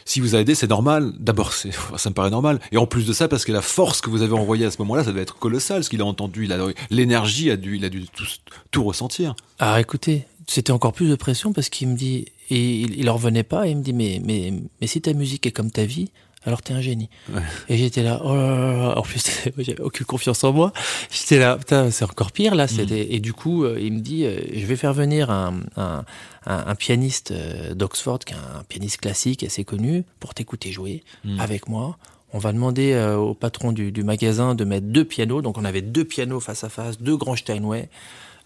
si 0.04 0.20
vous 0.20 0.34
a 0.34 0.40
aidé 0.40 0.54
c'est 0.54 0.68
normal. 0.68 1.12
D'abord 1.18 1.52
ça 1.52 2.10
me 2.10 2.14
paraît 2.14 2.30
normal 2.30 2.60
et 2.72 2.76
en 2.76 2.86
plus 2.86 3.06
de 3.06 3.12
ça 3.12 3.28
parce 3.28 3.44
que 3.44 3.52
la 3.52 3.62
force 3.62 4.00
que 4.00 4.10
vous 4.10 4.22
avez 4.22 4.34
envoyée 4.34 4.66
à 4.66 4.70
ce 4.70 4.78
moment-là 4.78 5.04
ça 5.04 5.10
devait 5.10 5.22
être 5.22 5.38
colossal 5.38 5.84
ce 5.84 5.90
qu'il 5.90 6.00
a 6.00 6.04
entendu 6.04 6.44
il 6.44 6.52
a 6.52 6.58
l'énergie 6.90 7.50
a 7.50 7.56
dû 7.56 7.76
il 7.76 7.84
a 7.84 7.88
dû 7.88 8.06
tout, 8.08 8.24
tout 8.70 8.84
ressentir. 8.84 9.34
Ah, 9.58 9.80
écoutez, 9.80 10.26
c'était 10.46 10.72
encore 10.72 10.92
plus 10.92 11.08
de 11.08 11.14
pression 11.16 11.52
parce 11.52 11.68
qu'il 11.68 11.88
me 11.88 11.96
dit, 11.96 12.26
et 12.50 12.80
il, 12.80 13.10
en 13.10 13.14
revenait 13.14 13.42
pas, 13.42 13.66
il 13.66 13.76
me 13.76 13.82
dit, 13.82 13.92
mais, 13.92 14.20
mais, 14.24 14.52
mais 14.80 14.86
si 14.86 15.00
ta 15.00 15.12
musique 15.12 15.46
est 15.46 15.52
comme 15.52 15.70
ta 15.70 15.84
vie, 15.84 16.10
alors 16.46 16.62
t'es 16.62 16.72
un 16.72 16.81
génie. 16.81 17.10
Ouais. 17.31 17.43
Et 17.69 17.76
j'étais 17.76 18.02
là, 18.02 18.20
oh 18.25 18.34
là 18.34 18.56
là 18.56 18.76
là. 18.76 18.98
en 18.98 19.02
plus, 19.02 19.22
j'avais 19.58 19.81
aucune 19.81 20.06
confiance 20.06 20.43
en 20.44 20.52
moi. 20.52 20.72
J'étais 21.10 21.38
là, 21.38 21.56
putain, 21.56 21.90
c'est 21.90 22.04
encore 22.04 22.32
pire 22.32 22.54
là. 22.54 22.69
C'était, 22.69 23.12
et 23.14 23.20
du 23.20 23.32
coup, 23.32 23.64
euh, 23.64 23.78
il 23.81 23.93
me 23.93 24.00
dit, 24.00 24.25
euh, 24.25 24.40
je 24.54 24.64
vais 24.64 24.76
faire 24.76 24.94
venir 24.94 25.31
un, 25.31 25.60
un, 25.76 26.04
un, 26.46 26.64
un 26.66 26.75
pianiste 26.75 27.32
euh, 27.32 27.75
d'Oxford, 27.75 28.20
qui 28.20 28.32
est 28.32 28.37
un 28.37 28.62
pianiste 28.69 28.98
classique 29.00 29.43
assez 29.43 29.64
connu, 29.64 30.04
pour 30.20 30.32
t'écouter 30.34 30.72
jouer 30.72 31.02
avec 31.38 31.69
moi. 31.69 31.98
On 32.32 32.38
va 32.38 32.52
demander 32.52 32.92
euh, 32.92 33.16
au 33.16 33.34
patron 33.34 33.72
du, 33.72 33.92
du 33.92 34.04
magasin 34.04 34.54
de 34.54 34.64
mettre 34.64 34.87
deux 34.87 35.04
pianos. 35.04 35.42
Donc 35.42 35.58
on 35.58 35.64
avait 35.64 35.82
deux 35.82 36.04
pianos 36.04 36.40
face 36.40 36.64
à 36.64 36.69
face, 36.69 37.00
deux 37.00 37.16
grands 37.16 37.37
Steinway. 37.37 37.88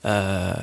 Euh, 0.04 0.54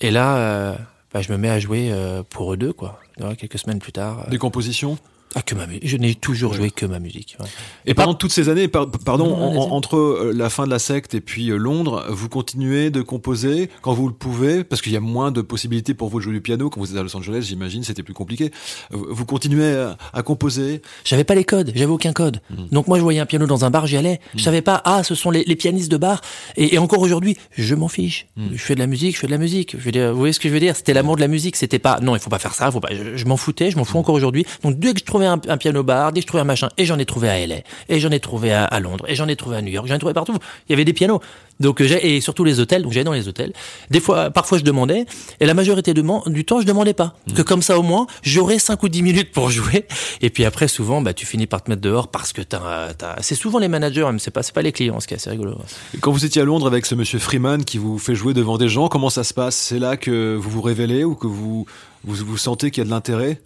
et 0.00 0.10
là, 0.10 0.36
euh, 0.36 0.74
bah, 1.12 1.22
je 1.22 1.32
me 1.32 1.38
mets 1.38 1.48
à 1.48 1.58
jouer 1.58 1.92
pour 2.30 2.52
eux 2.52 2.56
deux, 2.56 2.72
quoi. 2.72 3.00
Voilà, 3.18 3.34
quelques 3.34 3.58
semaines 3.58 3.78
plus 3.78 3.92
tard. 3.92 4.28
Des 4.28 4.38
compositions? 4.38 4.98
Ah, 5.34 5.42
que 5.42 5.54
ma 5.54 5.66
Je 5.82 5.96
n'ai 5.96 6.14
toujours 6.14 6.54
joué 6.54 6.70
que 6.70 6.86
ma 6.86 6.98
musique. 6.98 7.36
ouais. 7.40 7.46
Et 7.86 7.94
pendant 7.94 8.14
toutes 8.14 8.32
ces 8.32 8.48
années, 8.48 8.68
par- 8.68 8.90
pardon, 8.90 9.26
Non, 9.28 9.36
non, 9.36 9.42
en- 9.44 9.48
allez-y. 9.50 9.60
en- 9.60 9.70
entre 9.76 9.96
euh, 9.96 10.32
la 10.34 10.48
fin 10.50 10.64
de 10.64 10.70
la 10.70 10.78
secte 10.78 11.14
et 11.14 11.20
puis 11.20 11.50
euh, 11.50 11.56
Londres, 11.56 12.04
vous 12.08 12.28
continuez 12.28 12.90
de 12.90 13.02
composer 13.02 13.68
quand 13.82 13.92
vous 13.92 14.08
le 14.08 14.14
pouvez, 14.14 14.64
parce 14.64 14.80
qu'il 14.82 14.92
y 14.92 14.96
a 14.96 15.00
moins 15.00 15.30
de 15.30 15.40
possibilités 15.42 15.92
pour 15.94 16.08
vous 16.08 16.18
de 16.18 16.24
jouer 16.24 16.32
du 16.34 16.40
piano. 16.40 16.70
Quand 16.70 16.80
vous 16.80 16.92
êtes 16.92 16.96
à 16.98 17.02
Los 17.02 17.14
Angeles, 17.16 17.42
j'imagine, 17.48 17.82
c'était 17.84 18.02
plus 18.02 18.14
compliqué. 18.14 18.50
Euh, 18.94 18.96
Vous 19.10 19.24
continuez 19.26 19.74
à, 19.76 19.96
à 20.12 20.22
composer? 20.22 20.80
J'avais 21.04 21.24
pas 21.24 21.34
les 21.34 21.44
codes, 21.44 21.72
j'avais 21.74 21.90
aucun 21.92 22.12
code. 22.12 22.40
Donc 22.72 22.86
moi, 22.86 22.96
je 22.98 23.02
voyais 23.02 23.20
un 23.20 23.26
piano 23.26 23.46
dans 23.46 23.64
un 23.64 23.70
bar, 23.70 23.86
j'y 23.86 23.96
allais. 23.96 24.20
Je 24.34 24.42
savais 24.42 24.62
pas, 24.62 24.80
ah, 24.84 25.02
ce 25.02 25.14
sont 25.14 25.30
les, 25.30 25.44
les 25.44 25.56
pianistes 25.56 25.90
de 25.90 25.96
bar. 25.96 26.20
Et, 26.56 26.74
et 26.74 26.78
encore 26.78 27.00
aujourd'hui, 27.00 27.36
je 27.56 27.74
m'en 27.74 27.88
fiche. 27.88 28.26
Je 28.36 28.56
fais 28.58 28.74
de 28.74 28.80
la 28.80 28.86
musique, 28.86 29.14
je 29.16 29.20
fais 29.20 29.26
de 29.26 29.32
la 29.32 29.38
musique. 29.38 29.72
Je 29.78 29.82
veux 29.84 29.92
dire, 29.92 30.12
vous 30.12 30.18
voyez 30.18 30.32
ce 30.32 30.40
que 30.40 30.48
je 30.48 30.54
veux 30.54 30.60
dire? 30.60 30.76
C'était 30.76 30.94
l'amour 30.94 31.16
de 31.16 31.20
la 31.20 31.28
musique. 31.28 31.56
C'était 31.56 31.78
pas, 31.78 32.00
non, 32.00 32.14
il 32.16 32.20
faut 32.20 32.30
pas 32.30 32.38
faire 32.38 32.54
ça. 32.54 32.70
Faut 32.70 32.80
pas. 32.80 32.88
Je, 32.92 33.16
je 33.16 33.24
m'en 33.26 33.36
foutais, 33.36 33.70
je 33.70 33.76
m'en 33.76 33.84
fous 33.84 33.98
encore 33.98 34.14
aujourd'hui. 34.14 34.46
Donc 34.62 34.78
dès 34.78 34.92
que 34.94 35.00
je 35.00 35.04
trouvais 35.16 35.26
un, 35.26 35.40
un 35.48 35.56
piano 35.56 35.82
bar, 35.82 36.12
dès 36.12 36.20
que 36.20 36.22
je 36.22 36.26
trouvais 36.26 36.42
un 36.42 36.44
machin, 36.44 36.68
et 36.76 36.84
j'en 36.84 36.98
ai 36.98 37.06
trouvé 37.06 37.28
à 37.28 37.46
LA, 37.46 37.56
et 37.88 38.00
j'en 38.00 38.10
ai 38.10 38.20
trouvé 38.20 38.52
à, 38.52 38.64
à 38.64 38.80
Londres, 38.80 39.04
et 39.08 39.14
j'en 39.14 39.28
ai 39.28 39.36
trouvé 39.36 39.56
à 39.56 39.62
New 39.62 39.72
York, 39.72 39.86
j'en 39.86 39.94
ai 39.94 39.98
trouvé 39.98 40.12
partout. 40.14 40.34
Il 40.68 40.72
y 40.72 40.74
avait 40.74 40.84
des 40.84 40.92
pianos. 40.92 41.20
Donc 41.58 41.80
euh, 41.80 41.86
j'ai 41.86 42.16
et 42.16 42.20
surtout 42.20 42.44
les 42.44 42.60
hôtels. 42.60 42.82
Donc 42.82 42.92
j'allais 42.92 43.04
dans 43.04 43.12
les 43.12 43.28
hôtels. 43.28 43.54
Des 43.90 44.00
fois, 44.00 44.30
parfois 44.30 44.58
je 44.58 44.62
demandais, 44.62 45.06
et 45.40 45.46
la 45.46 45.54
majorité 45.54 45.94
de 45.94 46.04
du 46.30 46.44
temps 46.44 46.60
je 46.60 46.66
demandais 46.66 46.92
pas. 46.92 47.14
Que 47.34 47.42
comme 47.42 47.62
ça 47.62 47.78
au 47.78 47.82
moins, 47.82 48.06
j'aurais 48.22 48.58
5 48.58 48.82
ou 48.82 48.88
10 48.88 49.02
minutes 49.02 49.32
pour 49.32 49.50
jouer. 49.50 49.86
Et 50.20 50.28
puis 50.30 50.44
après, 50.44 50.68
souvent, 50.68 51.00
bah 51.00 51.14
tu 51.14 51.24
finis 51.24 51.46
par 51.46 51.62
te 51.62 51.70
mettre 51.70 51.82
dehors 51.82 52.08
parce 52.08 52.32
que 52.32 52.42
t'as, 52.42 52.92
t'as... 52.92 53.16
c'est 53.22 53.34
souvent 53.34 53.58
les 53.58 53.68
managers, 53.68 54.04
même 54.04 54.18
c'est 54.18 54.30
pas 54.30 54.42
c'est 54.42 54.54
pas 54.54 54.62
les 54.62 54.72
clients, 54.72 55.00
ce 55.00 55.06
qui 55.06 55.14
est 55.14 55.16
assez 55.16 55.30
rigolo. 55.30 55.56
Et 55.94 55.98
Quand 55.98 56.12
vous 56.12 56.24
étiez 56.26 56.42
à 56.42 56.44
Londres 56.44 56.66
avec 56.66 56.84
ce 56.84 56.94
monsieur 56.94 57.18
Freeman 57.18 57.64
qui 57.64 57.78
vous 57.78 57.98
fait 57.98 58.14
jouer 58.14 58.34
devant 58.34 58.58
des 58.58 58.68
gens, 58.68 58.88
comment 58.88 59.10
ça 59.10 59.24
se 59.24 59.32
passe? 59.32 59.56
C'est 59.56 59.78
là 59.78 59.96
que 59.96 60.36
vous 60.36 60.50
vous 60.50 60.62
révélez 60.62 61.04
ou 61.04 61.14
que 61.14 61.26
vous 61.26 61.66
vous, 62.04 62.14
vous 62.14 62.36
sentez 62.36 62.70
qu'il 62.70 62.82
y 62.82 62.84
a 62.84 62.86
de 62.86 62.90
l'intérêt? 62.90 63.40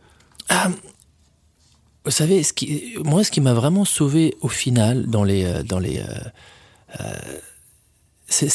Vous 2.04 2.10
savez, 2.10 2.42
ce 2.42 2.52
qui, 2.52 2.94
moi, 3.04 3.22
ce 3.24 3.30
qui 3.30 3.40
m'a 3.40 3.52
vraiment 3.54 3.84
sauvé 3.84 4.34
au 4.40 4.48
final 4.48 5.06
dans 5.06 5.22
les, 5.24 5.44
euh, 5.44 5.62
dans 5.62 5.78
les, 5.78 5.98
euh, 5.98 6.04
euh, 7.00 7.12
c'est, 8.26 8.50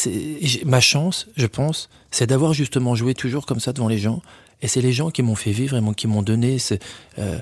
ma 0.66 0.80
chance, 0.80 1.28
je 1.36 1.46
pense, 1.46 1.90
c'est 2.12 2.28
d'avoir 2.28 2.54
justement 2.54 2.96
joué 2.96 3.14
toujours 3.14 3.46
comme 3.46 3.60
ça 3.60 3.74
devant 3.74 3.88
les 3.88 3.98
gens. 4.00 4.22
Et 4.62 4.68
c'est 4.68 4.82
les 4.82 4.94
gens 4.94 5.12
qui 5.12 5.22
m'ont 5.22 5.36
fait 5.36 5.52
vivre 5.52 5.76
et 5.78 5.94
qui 5.96 6.08
m'ont 6.08 6.22
donné, 6.24 6.58
ce, 6.60 6.76
euh, 7.20 7.38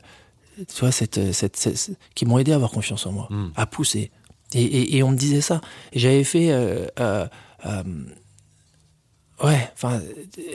tu 0.57 0.79
vois, 0.81 0.91
cette, 0.91 1.31
cette, 1.31 1.55
cette- 1.55 1.97
qui 2.15 2.25
m'ont 2.25 2.37
aidé 2.39 2.51
à 2.51 2.55
avoir 2.55 2.71
confiance 2.71 3.05
en 3.05 3.11
moi, 3.11 3.27
Mm. 3.29 3.51
à 3.55 3.65
pousser. 3.65 4.11
Et, 4.55 4.63
et, 4.63 4.97
et 4.97 5.03
on 5.03 5.11
me 5.11 5.17
disait 5.17 5.41
ça. 5.41 5.61
J'avais 5.93 6.23
fait, 6.23 6.51
euh, 6.51 6.87
euh, 6.99 7.27
euh, 7.65 7.83
ouais, 9.43 9.69
enfin, 9.73 10.01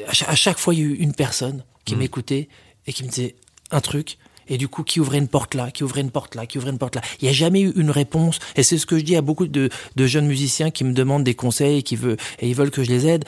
à 0.07 0.35
chaque, 0.35 0.59
fois, 0.59 0.75
il 0.75 0.81
y 0.81 0.83
a 0.83 0.87
eu 0.87 0.95
une 0.95 1.15
personne 1.15 1.65
qui 1.85 1.95
Mm. 1.95 1.99
m'écoutait 1.99 2.49
et 2.87 2.93
qui 2.93 3.05
me 3.05 3.09
disait 3.09 3.37
un 3.71 3.81
truc. 3.81 4.19
Et 4.49 4.59
du 4.59 4.69
coup, 4.69 4.83
qui 4.83 5.01
ouvrait 5.01 5.19
une 5.19 5.29
porte 5.29 5.55
là, 5.55 5.71
qui 5.71 5.85
ouvrait 5.85 6.01
une 6.01 6.11
porte 6.11 6.35
là, 6.35 6.47
qui 6.47 6.59
ouvrait 6.59 6.71
une 6.71 6.79
porte 6.79 6.97
là. 6.97 7.03
Il 7.21 7.25
n'y 7.25 7.31
a 7.31 7.33
jamais 7.33 7.61
eu 7.61 7.73
une 7.77 7.91
réponse. 7.91 8.39
Et 8.57 8.63
c'est 8.63 8.79
ce 8.79 8.87
que 8.87 8.99
je 8.99 9.05
dis 9.05 9.17
à 9.17 9.23
beaucoup 9.23 9.47
de, 9.47 9.69
de 9.97 10.07
jeunes 10.07 10.27
musiciens 10.27 10.71
qui 10.71 10.85
me 10.85 10.93
demandent 10.93 11.25
des 11.25 11.35
conseils 11.35 11.79
et 11.79 11.83
qui 11.83 11.97
veulent, 11.97 12.17
et 12.41 12.49
ils 12.49 12.55
veulent 12.55 12.71
que 12.71 12.83
je 12.83 12.91
les 12.91 13.07
aide. 13.07 13.25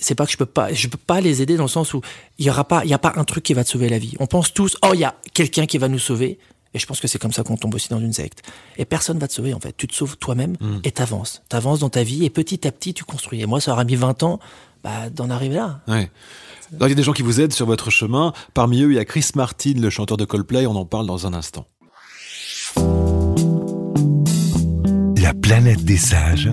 C'est 0.00 0.14
pas 0.14 0.26
que 0.26 0.32
je 0.32 0.36
peux 0.36 0.46
pas, 0.46 0.72
je 0.72 0.88
peux 0.88 0.98
pas 0.98 1.20
les 1.20 1.42
aider 1.42 1.56
dans 1.56 1.64
le 1.64 1.68
sens 1.68 1.94
où 1.94 2.00
il 2.38 2.46
y 2.46 2.50
aura 2.50 2.64
pas, 2.64 2.84
il 2.84 2.90
y 2.90 2.94
a 2.94 2.98
pas 2.98 3.12
un 3.16 3.24
truc 3.24 3.44
qui 3.44 3.54
va 3.54 3.64
te 3.64 3.70
sauver 3.70 3.88
la 3.88 3.98
vie. 3.98 4.14
On 4.18 4.26
pense 4.26 4.52
tous, 4.52 4.76
oh, 4.84 4.90
il 4.92 5.00
y 5.00 5.04
a 5.04 5.14
quelqu'un 5.32 5.66
qui 5.66 5.78
va 5.78 5.88
nous 5.88 5.98
sauver. 5.98 6.38
Et 6.74 6.78
je 6.80 6.86
pense 6.86 7.00
que 7.00 7.06
c'est 7.06 7.20
comme 7.20 7.32
ça 7.32 7.44
qu'on 7.44 7.56
tombe 7.56 7.74
aussi 7.74 7.88
dans 7.88 8.00
une 8.00 8.12
secte. 8.12 8.42
Et 8.76 8.84
personne 8.84 9.18
va 9.18 9.28
te 9.28 9.32
sauver, 9.32 9.54
en 9.54 9.60
fait. 9.60 9.76
Tu 9.76 9.86
te 9.86 9.94
sauves 9.94 10.16
toi-même 10.16 10.56
et 10.82 10.90
t'avances. 10.90 11.42
T'avances 11.48 11.78
dans 11.78 11.88
ta 11.88 12.02
vie 12.02 12.24
et 12.24 12.30
petit 12.30 12.66
à 12.66 12.72
petit, 12.72 12.92
tu 12.92 13.04
construis. 13.04 13.40
Et 13.40 13.46
moi, 13.46 13.60
ça 13.60 13.72
aura 13.72 13.84
mis 13.84 13.94
20 13.94 14.24
ans, 14.24 14.40
bah, 14.84 15.10
d'en 15.10 15.30
arriver 15.30 15.56
là. 15.56 15.80
Ouais. 15.88 16.10
Alors, 16.76 16.88
il 16.88 16.90
y 16.90 16.92
a 16.92 16.96
des 16.96 17.02
gens 17.02 17.12
qui 17.12 17.22
vous 17.22 17.40
aident 17.40 17.52
sur 17.52 17.66
votre 17.66 17.90
chemin. 17.90 18.32
Parmi 18.52 18.82
eux, 18.82 18.92
il 18.92 18.96
y 18.96 18.98
a 18.98 19.04
Chris 19.04 19.30
Martin, 19.34 19.74
le 19.76 19.90
chanteur 19.90 20.16
de 20.16 20.24
Coldplay. 20.24 20.66
On 20.66 20.76
en 20.76 20.84
parle 20.84 21.06
dans 21.06 21.26
un 21.26 21.34
instant. 21.34 21.66
La 25.16 25.32
planète 25.32 25.84
des 25.84 25.96
sages. 25.96 26.50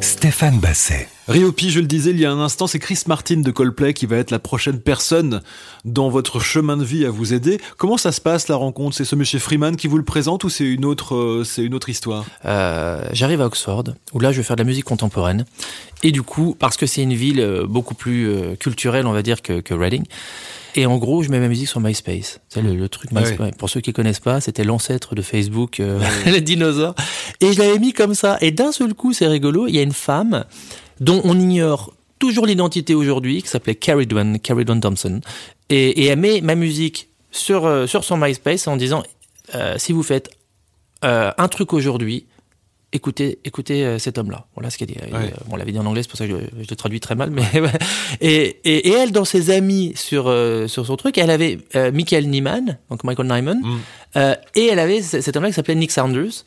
Stéphane 0.00 0.60
Basset. 0.60 1.08
Riopi, 1.32 1.70
je 1.70 1.80
le 1.80 1.86
disais 1.86 2.10
il 2.10 2.20
y 2.20 2.26
a 2.26 2.30
un 2.30 2.40
instant, 2.40 2.66
c'est 2.66 2.78
Chris 2.78 3.04
Martin 3.06 3.38
de 3.38 3.50
Coldplay 3.50 3.94
qui 3.94 4.04
va 4.04 4.18
être 4.18 4.30
la 4.30 4.38
prochaine 4.38 4.78
personne 4.78 5.40
dans 5.86 6.10
votre 6.10 6.40
chemin 6.40 6.76
de 6.76 6.84
vie 6.84 7.06
à 7.06 7.10
vous 7.10 7.32
aider. 7.32 7.58
Comment 7.78 7.96
ça 7.96 8.12
se 8.12 8.20
passe 8.20 8.48
la 8.48 8.56
rencontre? 8.56 8.94
C'est 8.94 9.06
ce 9.06 9.16
monsieur 9.16 9.38
Freeman 9.38 9.76
qui 9.76 9.86
vous 9.86 9.96
le 9.96 10.04
présente 10.04 10.44
ou 10.44 10.50
c'est 10.50 10.66
une 10.66 10.84
autre, 10.84 11.14
euh, 11.14 11.42
c'est 11.42 11.62
une 11.62 11.72
autre 11.72 11.88
histoire? 11.88 12.26
Euh, 12.44 13.02
j'arrive 13.12 13.40
à 13.40 13.46
Oxford, 13.46 13.84
où 14.12 14.20
là 14.20 14.30
je 14.30 14.36
vais 14.36 14.42
faire 14.42 14.56
de 14.56 14.60
la 14.60 14.66
musique 14.66 14.84
contemporaine. 14.84 15.46
Et 16.02 16.12
du 16.12 16.20
coup, 16.20 16.54
parce 16.58 16.76
que 16.76 16.84
c'est 16.84 17.02
une 17.02 17.14
ville 17.14 17.40
euh, 17.40 17.66
beaucoup 17.66 17.94
plus 17.94 18.28
culturelle, 18.58 19.06
on 19.06 19.12
va 19.12 19.22
dire, 19.22 19.40
que, 19.40 19.60
que 19.60 19.72
Reading. 19.72 20.04
Et 20.74 20.86
en 20.86 20.96
gros, 20.96 21.22
je 21.22 21.28
mets 21.28 21.40
ma 21.40 21.48
musique 21.48 21.68
sur 21.68 21.80
MySpace. 21.80 22.40
C'est 22.48 22.62
le, 22.62 22.74
le 22.74 22.88
truc 22.88 23.10
Ah 23.14 23.20
MySpace. 23.20 23.54
Pour 23.58 23.68
ceux 23.68 23.80
qui 23.80 23.92
connaissent 23.92 24.20
pas, 24.20 24.40
c'était 24.40 24.64
l'ancêtre 24.64 25.14
de 25.14 25.22
Facebook, 25.22 25.80
euh, 25.80 26.00
les 26.26 26.40
dinosaures. 26.40 26.94
Et 27.40 27.52
je 27.52 27.58
l'avais 27.58 27.78
mis 27.78 27.92
comme 27.92 28.14
ça. 28.14 28.38
Et 28.40 28.52
d'un 28.52 28.72
seul 28.72 28.94
coup, 28.94 29.12
c'est 29.12 29.26
rigolo. 29.26 29.66
Il 29.66 29.74
y 29.74 29.78
a 29.78 29.82
une 29.82 29.92
femme 29.92 30.44
dont 31.02 31.20
on 31.24 31.38
ignore 31.38 31.92
toujours 32.18 32.46
l'identité 32.46 32.94
aujourd'hui, 32.94 33.42
qui 33.42 33.48
s'appelait 33.48 33.74
Carrie 33.74 34.06
Dwan, 34.06 34.38
Carrie 34.38 34.64
Dwan 34.64 34.80
Thompson. 34.80 35.20
Et, 35.68 36.02
et 36.02 36.06
elle 36.06 36.18
met 36.20 36.40
ma 36.40 36.54
musique 36.54 37.08
sur, 37.32 37.66
euh, 37.66 37.86
sur 37.86 38.04
son 38.04 38.16
MySpace 38.16 38.68
en 38.68 38.76
disant, 38.76 39.02
euh, 39.54 39.74
si 39.78 39.92
vous 39.92 40.02
faites 40.04 40.30
euh, 41.04 41.32
un 41.36 41.48
truc 41.48 41.72
aujourd'hui, 41.72 42.26
écoutez, 42.92 43.40
écoutez 43.44 43.98
cet 43.98 44.18
homme-là. 44.18 44.46
Voilà 44.54 44.70
ce 44.70 44.78
qu'elle 44.78 44.88
dit. 44.88 44.96
Ouais. 45.12 45.32
on 45.50 45.56
l'avait 45.56 45.72
dit 45.72 45.78
en 45.80 45.86
anglais, 45.86 46.02
c'est 46.02 46.08
pour 46.10 46.18
ça 46.18 46.28
que 46.28 46.34
je, 46.38 46.62
je 46.62 46.68
le 46.70 46.76
traduis 46.76 47.00
très 47.00 47.16
mal. 47.16 47.30
Mais 47.30 47.42
et, 48.20 48.58
et, 48.64 48.88
et 48.88 48.92
elle, 48.92 49.10
dans 49.10 49.24
ses 49.24 49.50
amis 49.50 49.92
sur 49.96 50.24
sur 50.68 50.86
son 50.86 50.96
truc, 50.96 51.18
elle 51.18 51.30
avait 51.30 51.58
Michael 51.92 52.28
Nyman, 52.28 52.78
donc 52.90 53.02
Michael 53.02 53.26
Nyman, 53.26 53.60
Mm. 54.14 54.20
et 54.56 54.66
elle 54.66 54.78
avait 54.78 55.00
cet 55.00 55.34
homme-là 55.36 55.48
qui 55.48 55.54
s'appelait 55.54 55.74
Nick 55.74 55.90
Saunders. 55.90 56.44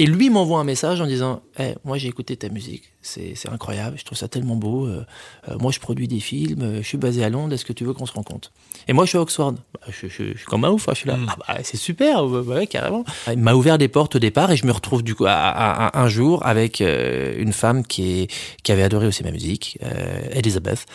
Et 0.00 0.06
lui 0.06 0.30
m'envoie 0.30 0.60
un 0.60 0.64
message 0.64 1.00
en 1.00 1.06
disant 1.06 1.42
Eh, 1.58 1.74
Moi, 1.84 1.98
j'ai 1.98 2.06
écouté 2.08 2.36
ta 2.36 2.48
musique, 2.48 2.84
c'est 3.02 3.34
incroyable, 3.50 3.96
je 3.98 4.04
trouve 4.04 4.16
ça 4.16 4.28
tellement 4.28 4.54
beau. 4.56 4.86
euh, 4.86 5.04
euh, 5.48 5.58
moi, 5.58 5.72
je 5.72 5.80
produis 5.80 6.06
des 6.06 6.20
films, 6.20 6.62
euh, 6.62 6.76
je 6.82 6.86
suis 6.86 6.98
basé 6.98 7.24
à 7.24 7.28
Londres, 7.30 7.52
est-ce 7.54 7.64
que 7.64 7.72
tu 7.72 7.84
veux 7.84 7.92
qu'on 7.94 8.06
se 8.06 8.12
rencontre? 8.12 8.52
Et 8.86 8.92
moi, 8.92 9.04
je 9.04 9.08
suis 9.10 9.18
à 9.18 9.20
Oxford. 9.22 9.52
Bah, 9.52 9.80
je, 9.88 10.06
je- 10.08 10.32
je 10.32 10.38
suis 10.38 10.46
comme 10.46 10.64
un 10.64 10.70
ouf, 10.70 10.88
hein, 10.88 10.92
je 10.94 10.98
suis 11.00 11.08
là. 11.08 11.16
Mm. 11.16 11.26
Ah, 11.30 11.36
bah, 11.48 11.58
c'est 11.64 11.76
super, 11.76 12.24
ouais, 12.24 12.40
ouais, 12.40 12.66
carrément. 12.68 13.04
Il 13.26 13.38
m'a 13.38 13.54
ouvert 13.54 13.76
des 13.76 13.88
portes 13.88 14.14
au 14.16 14.18
départ 14.20 14.50
et 14.52 14.56
je 14.56 14.66
me 14.66 14.72
retrouve 14.72 15.02
du 15.02 15.14
coup 15.16 15.26
à, 15.26 15.32
à- 15.32 15.86
à- 15.88 16.00
un 16.00 16.08
jour 16.08 16.46
avec 16.46 16.80
une 16.80 17.52
femme 17.52 17.84
qui, 17.84 18.20
est, 18.22 18.30
qui 18.62 18.70
avait 18.72 18.84
adoré 18.84 19.06
aussi 19.08 19.24
ma 19.24 19.30
musique, 19.32 19.78
Elizabeth, 20.30 20.86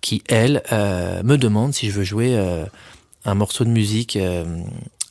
qui, 0.00 0.22
elle, 0.28 0.62
me 0.70 1.36
demande 1.36 1.74
si 1.74 1.88
je 1.90 1.92
veux 1.98 2.04
jouer 2.04 2.38
un 3.24 3.34
morceau 3.34 3.64
de 3.64 3.70
musique. 3.70 4.16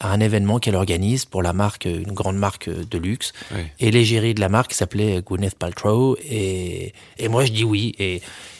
À 0.03 0.11
un 0.11 0.19
événement 0.19 0.57
qu'elle 0.59 0.75
organise 0.75 1.25
pour 1.25 1.43
la 1.43 1.53
marque, 1.53 1.85
une 1.85 2.11
grande 2.13 2.35
marque 2.37 2.69
de 2.69 2.97
luxe. 2.97 3.33
Ouais. 3.53 3.71
Et 3.79 3.91
l'égérie 3.91 4.33
de 4.33 4.39
la 4.41 4.49
marque 4.49 4.73
s'appelait 4.73 5.21
Gwyneth 5.21 5.55
Paltrow. 5.55 6.17
Et, 6.29 6.93
et 7.19 7.27
moi, 7.27 7.45
je 7.45 7.51
dis 7.51 7.63
oui. 7.63 7.93
Et, 7.99 8.15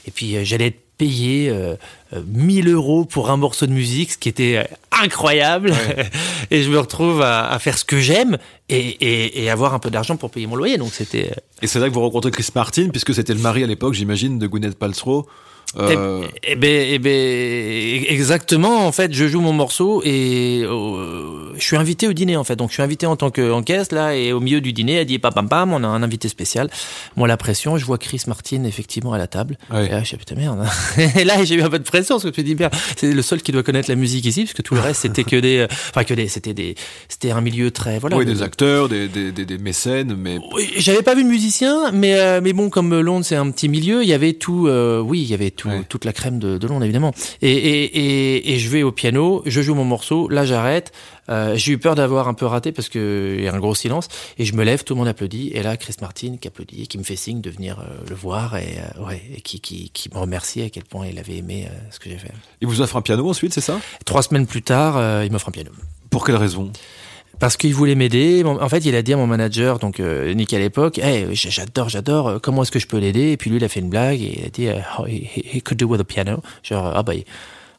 et 0.08 0.12
puis, 0.12 0.36
euh, 0.38 0.44
j'allais 0.44 0.68
être 0.68 0.80
payé 1.00 1.50
euh, 1.50 1.76
euh, 2.14 2.22
1000 2.28 2.68
euros 2.70 3.06
pour 3.06 3.32
un 3.32 3.38
morceau 3.38 3.66
de 3.66 3.72
musique, 3.72 4.12
ce 4.12 4.18
qui 4.20 4.30
était 4.30 4.58
euh, 4.58 4.64
incroyable. 5.04 5.74
et 6.52 6.62
je 6.62 6.70
me 6.70 6.78
retrouve 6.78 7.24
à, 7.24 7.50
à 7.52 7.58
faire 7.58 7.76
ce 7.76 7.86
que 7.86 8.00
j'aime 8.00 8.38
et, 8.70 8.78
et, 8.78 9.44
et 9.44 9.50
avoir 9.50 9.74
un 9.74 9.80
peu 9.80 9.90
d'argent 9.90 10.16
pour 10.18 10.30
payer 10.30 10.46
mon 10.46 10.56
loyer. 10.56 10.78
Donc, 10.78 10.94
c'était... 10.94 11.32
euh, 11.32 11.42
Et 11.64 11.68
c'est 11.68 11.80
là 11.80 11.90
que 11.90 11.94
vous 11.96 12.02
rencontrez 12.02 12.30
Chris 12.30 12.50
Martin, 12.54 12.90
puisque 12.90 13.16
c'était 13.16 13.34
le 13.34 13.40
mari 13.42 13.64
à 13.64 13.68
l'époque, 13.68 13.96
j'imagine, 13.96 14.38
de 14.38 14.46
Gwyneth 14.46 14.78
Paltrow. 14.78 15.26
Euh, 15.78 16.24
Eh, 16.44 16.52
eh 16.52 16.56
ben, 16.56 16.88
eh 16.92 17.00
ben, 17.00 18.04
exactement. 18.10 18.86
En 18.86 18.92
fait, 18.92 19.14
je 19.14 19.28
joue 19.28 19.42
mon 19.42 19.54
morceau 19.54 20.02
et 20.04 20.62
euh, 20.64 21.54
je 21.58 21.64
suis 21.64 21.78
invité 21.78 22.08
au 22.08 22.14
dîner 22.14 22.36
en 22.38 22.44
fait. 22.44 22.56
Donc, 22.56 22.70
je 22.70 22.74
suis 22.74 22.84
invité 22.84 23.06
en 23.06 23.16
tant 23.16 23.32
que 23.32 23.52
en 23.52 23.64
caisse 23.64 23.92
là 23.92 24.16
et 24.16 24.34
au 24.34 24.40
milieu 24.40 24.62
du 24.62 24.74
dîner, 24.74 24.94
elle 24.96 25.06
dit 25.06 25.20
pam 25.20 25.34
pam 25.34 25.48
pam, 25.48 25.74
on 25.74 25.84
a 25.84 25.88
un 25.88 26.04
invité 26.04 26.28
spécial. 26.28 26.70
Moi, 27.16 27.28
la 27.28 27.38
pression, 27.38 27.78
je 27.78 27.86
vois 27.86 27.98
Chris 27.98 28.22
Martin 28.28 28.64
effectivement 28.66 29.14
à 29.14 29.18
la 29.18 29.28
table. 29.28 29.58
Ouais. 29.72 29.86
Et 29.86 29.90
là, 29.90 30.04
je 30.04 30.16
putain 30.16 30.36
merde. 30.36 30.66
et 31.18 31.24
là, 31.24 31.44
j'ai 31.44 31.56
eu 31.56 31.62
un 31.62 31.70
peu 31.70 31.80
de 31.80 31.84
pression 31.84 32.16
parce 32.16 32.24
que 32.30 32.36
je 32.36 32.42
me 32.42 32.46
dis 32.46 32.56
bien, 32.56 32.70
c'est 32.98 33.12
le 33.14 33.22
seul 33.22 33.42
qui 33.42 33.52
doit 33.52 33.64
connaître 33.64 33.90
la 33.90 33.96
musique 33.96 34.26
ici, 34.26 34.44
parce 34.44 34.54
que 34.54 34.62
tout 34.62 34.76
le 34.76 34.82
reste 34.82 35.02
c'était 35.02 35.24
que 35.24 35.36
des, 35.38 35.68
enfin 35.90 36.04
que 36.04 36.14
des, 36.14 36.28
c'était 36.28 36.54
des, 36.54 36.76
c'était 37.08 37.32
un 37.32 37.42
milieu 37.42 37.72
très 37.72 38.00
voilà. 38.00 38.18
oui, 38.18 38.26
de- 38.26 38.32
des 38.34 38.42
acteurs, 38.42 38.90
des, 38.90 39.08
des, 39.08 39.32
des, 39.32 39.46
des 39.46 39.58
mécènes, 39.58 40.16
mais 40.18 40.38
oui, 40.54 40.70
J'avais 40.78 41.02
pas 41.02 41.16
vu 41.16 41.24
de 41.24 41.30
musicien, 41.30 41.92
mais 41.92 42.20
euh, 42.20 42.42
mais 42.44 42.54
bon, 42.54 42.70
comme 42.70 43.00
Londres 43.00 43.26
c'est 43.26 43.36
un 43.36 43.50
petit 43.52 43.70
milieu, 43.70 44.04
il 44.04 44.10
y 44.10 44.14
avait 44.14 44.34
tout. 44.34 44.68
euh, 44.68 45.00
oui, 45.00 45.22
il 45.22 45.30
y 45.30 45.34
avait 45.34 45.52
tout, 45.52 45.61
Ouais. 45.70 45.84
toute 45.88 46.06
la 46.06 46.14
crème 46.14 46.40
de, 46.40 46.58
de 46.58 46.68
Londres 46.68 46.84
évidemment. 46.84 47.14
Et, 47.42 47.52
et, 47.52 47.84
et, 47.84 48.54
et 48.54 48.60
je 48.60 48.70
vais 48.70 48.84
au 48.84 48.92
piano, 48.92 49.42
je 49.46 49.62
joue 49.62 49.76
mon 49.76 49.86
morceau, 49.86 50.28
là 50.30 50.46
j'arrête. 50.46 50.92
Euh, 51.30 51.56
j'ai 51.56 51.74
eu 51.74 51.78
peur 51.78 51.96
d'avoir 51.96 52.28
un 52.28 52.34
peu 52.34 52.46
raté 52.46 52.72
parce 52.72 52.90
que 52.90 53.36
il 53.38 53.44
y 53.44 53.48
a 53.48 53.54
un 53.54 53.60
gros 53.60 53.76
silence 53.76 54.08
et 54.38 54.44
je 54.46 54.54
me 54.54 54.64
lève, 54.64 54.84
tout 54.84 54.94
le 54.96 55.00
monde 55.00 55.08
applaudit 55.08 55.52
et 55.54 55.64
là 55.64 55.78
Chris 55.78 55.96
Martin 56.02 56.36
qui 56.42 56.48
applaudit, 56.48 56.88
qui 56.88 56.98
me 56.98 57.04
fait 57.04 57.16
signe 57.16 57.42
de 57.42 57.50
venir 57.50 57.80
euh, 57.80 57.84
le 58.10 58.16
voir 58.16 58.58
et 58.58 58.80
euh, 58.98 59.06
ouais 59.06 59.22
et 59.36 59.42
qui, 59.42 59.60
qui 59.62 59.90
qui 59.92 60.10
me 60.14 60.18
remercie 60.20 60.62
à 60.62 60.70
quel 60.70 60.84
point 60.84 61.08
il 61.08 61.18
avait 61.20 61.38
aimé 61.38 61.68
ce 61.92 62.00
que 62.00 62.10
j'ai 62.10 62.18
fait. 62.18 62.32
il 62.60 62.68
vous 62.68 62.82
offre 62.82 62.96
un 62.98 63.02
piano 63.02 63.30
ensuite, 63.30 63.54
c'est 63.54 63.62
ça? 63.62 63.80
Trois 64.06 64.24
semaines 64.24 64.48
plus 64.48 64.64
tard, 64.64 65.24
il 65.24 65.32
m'offre 65.32 65.50
un 65.50 65.52
piano. 65.52 65.72
Pour 66.10 66.26
quelle 66.26 66.36
raison? 66.36 66.72
Parce 67.40 67.58
qu'il 67.58 67.74
voulait 67.74 67.96
m'aider. 67.96 68.44
En 68.46 68.70
fait, 68.70 68.86
il 68.86 68.94
a 68.94 69.02
dit 69.02 69.14
à 69.14 69.18
mon 69.18 69.26
manager, 69.26 69.80
donc 69.80 70.00
euh, 70.00 70.32
Nick 70.34 70.54
à 70.54 70.60
l'époque, 70.60 71.00
hey, 71.00 71.28
j'adore, 71.34 71.90
j'adore, 71.90 72.40
comment 72.40 72.62
est-ce 72.62 72.72
que 72.72 72.78
je 72.78 72.86
peux 72.86 73.00
l'aider? 73.00 73.32
Et 73.32 73.38
puis 73.38 73.50
lui, 73.50 73.58
il 73.58 73.64
a 73.64 73.68
fait 73.68 73.80
une 73.80 73.90
blague 73.90 74.22
et 74.22 74.40
il 74.40 74.46
a 74.46 74.50
dit, 74.50 74.68
euh, 74.68 74.80
oh, 75.00 75.08
he, 75.08 75.28
he 75.56 75.64
could 75.64 75.80
do 75.80 75.88
with 75.88 76.00
a 76.00 76.04
piano. 76.04 76.44
Genre, 76.62 76.92
ah 76.96 77.02
bah, 77.02 77.14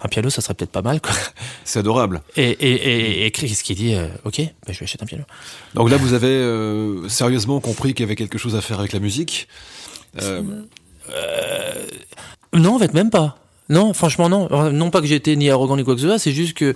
un 0.01 0.09
piano, 0.09 0.31
ça 0.31 0.41
serait 0.41 0.55
peut-être 0.55 0.73
pas 0.73 0.83
mal, 0.83 1.01
quoi. 1.01 1.13
C'est 1.65 1.79
adorable. 1.79 2.23
Et, 2.37 2.51
et, 2.51 2.73
et, 2.73 3.27
et 3.27 3.31
Chris 3.31 3.57
qui 3.63 3.77
dit, 3.77 3.95
euh, 3.95 4.09
ok, 4.25 4.41
bah, 4.67 4.73
je 4.73 4.81
vais 4.81 4.85
acheter 4.85 4.99
un 5.01 5.07
piano. 5.07 5.23
Donc 5.75 5.91
là, 5.91 5.97
vous 5.97 6.13
avez 6.13 6.27
euh, 6.27 7.09
sérieusement 7.09 7.61
compris 7.61 7.95
qu'il 7.95 8.03
y 8.03 8.07
avait 8.09 8.17
quelque 8.17 8.39
chose 8.39 8.57
à 8.57 8.61
faire 8.61 8.81
avec 8.81 8.93
la 8.93 8.99
musique. 8.99 9.47
Non, 12.53 12.75
en 12.75 12.79
fait, 12.81 12.95
même 12.95 13.11
pas. 13.11 13.39
Non, 13.73 13.93
franchement, 13.95 14.29
non. 14.29 14.49
Non 14.71 14.91
pas 14.91 15.01
que 15.01 15.07
j'étais 15.07 15.35
ni 15.35 15.49
arrogant 15.51 15.77
ni 15.77 15.83
quoi 15.85 15.95
que 15.95 16.01
ce 16.01 16.07
soit, 16.07 16.19
c'est 16.19 16.33
juste 16.33 16.55
que 16.57 16.75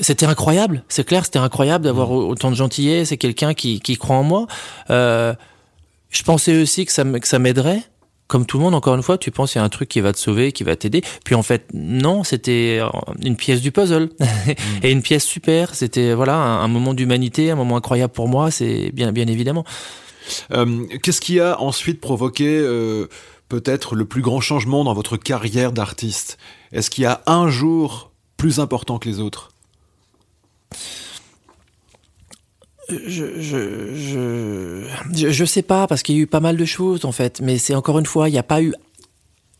c'était 0.00 0.26
incroyable. 0.26 0.84
C'est 0.88 1.04
clair, 1.04 1.24
c'était 1.24 1.38
incroyable 1.38 1.84
d'avoir 1.84 2.10
au- 2.10 2.28
autant 2.28 2.50
de 2.50 2.56
gentillesse. 2.56 3.08
C'est 3.08 3.16
quelqu'un 3.16 3.54
qui, 3.54 3.80
qui 3.80 3.96
croit 3.96 4.16
en 4.16 4.22
moi. 4.22 4.46
Euh, 4.90 5.32
je 6.10 6.22
pensais 6.22 6.60
aussi 6.62 6.84
que 6.86 6.92
ça, 6.92 7.02
que 7.04 7.26
ça 7.26 7.38
m'aiderait. 7.38 7.82
Comme 8.26 8.46
tout 8.46 8.56
le 8.58 8.64
monde, 8.64 8.74
encore 8.74 8.94
une 8.94 9.02
fois, 9.02 9.18
tu 9.18 9.30
penses 9.30 9.52
qu'il 9.52 9.58
y 9.58 9.62
a 9.62 9.64
un 9.64 9.68
truc 9.68 9.88
qui 9.88 10.00
va 10.00 10.12
te 10.12 10.18
sauver, 10.18 10.52
qui 10.52 10.64
va 10.64 10.76
t'aider. 10.76 11.02
Puis 11.24 11.34
en 11.34 11.42
fait, 11.42 11.66
non, 11.74 12.24
c'était 12.24 12.80
une 13.22 13.36
pièce 13.36 13.60
du 13.60 13.70
puzzle. 13.70 14.08
Et 14.82 14.90
une 14.92 15.02
pièce 15.02 15.24
super. 15.24 15.74
C'était 15.74 16.14
voilà 16.14 16.34
un, 16.36 16.62
un 16.64 16.68
moment 16.68 16.94
d'humanité, 16.94 17.50
un 17.50 17.56
moment 17.56 17.76
incroyable 17.76 18.12
pour 18.12 18.28
moi. 18.28 18.50
C'est 18.50 18.90
bien, 18.92 19.12
bien 19.12 19.26
évidemment. 19.26 19.64
euh, 20.52 20.84
Qu'est-ce 21.02 21.20
qui 21.20 21.38
a 21.38 21.60
ensuite 21.60 22.00
provoqué 22.00 22.46
euh, 22.48 23.08
peut-être 23.60 23.94
le 23.94 24.04
plus 24.04 24.20
grand 24.22 24.40
changement 24.40 24.82
dans 24.84 24.94
votre 24.94 25.16
carrière 25.16 25.72
d'artiste? 25.72 26.38
Est-ce 26.72 26.90
qu'il 26.90 27.04
y 27.04 27.06
a 27.06 27.22
un 27.26 27.48
jour 27.48 28.10
plus 28.36 28.58
important 28.58 28.98
que 28.98 29.08
les 29.08 29.20
autres? 29.20 29.50
Je, 32.90 33.40
je, 33.40 33.94
je, 33.94 34.86
je, 35.14 35.30
je 35.30 35.44
sais 35.44 35.62
pas 35.62 35.86
parce 35.86 36.02
qu'il 36.02 36.16
y 36.16 36.18
a 36.18 36.22
eu 36.22 36.26
pas 36.26 36.40
mal 36.40 36.56
de 36.56 36.64
choses 36.66 37.04
en 37.06 37.12
fait, 37.12 37.40
mais 37.40 37.56
c'est 37.58 37.74
encore 37.74 37.98
une 37.98 38.04
fois, 38.06 38.28
il 38.28 38.32
n'y 38.32 38.38
a 38.38 38.42
pas 38.42 38.60
eu 38.60 38.74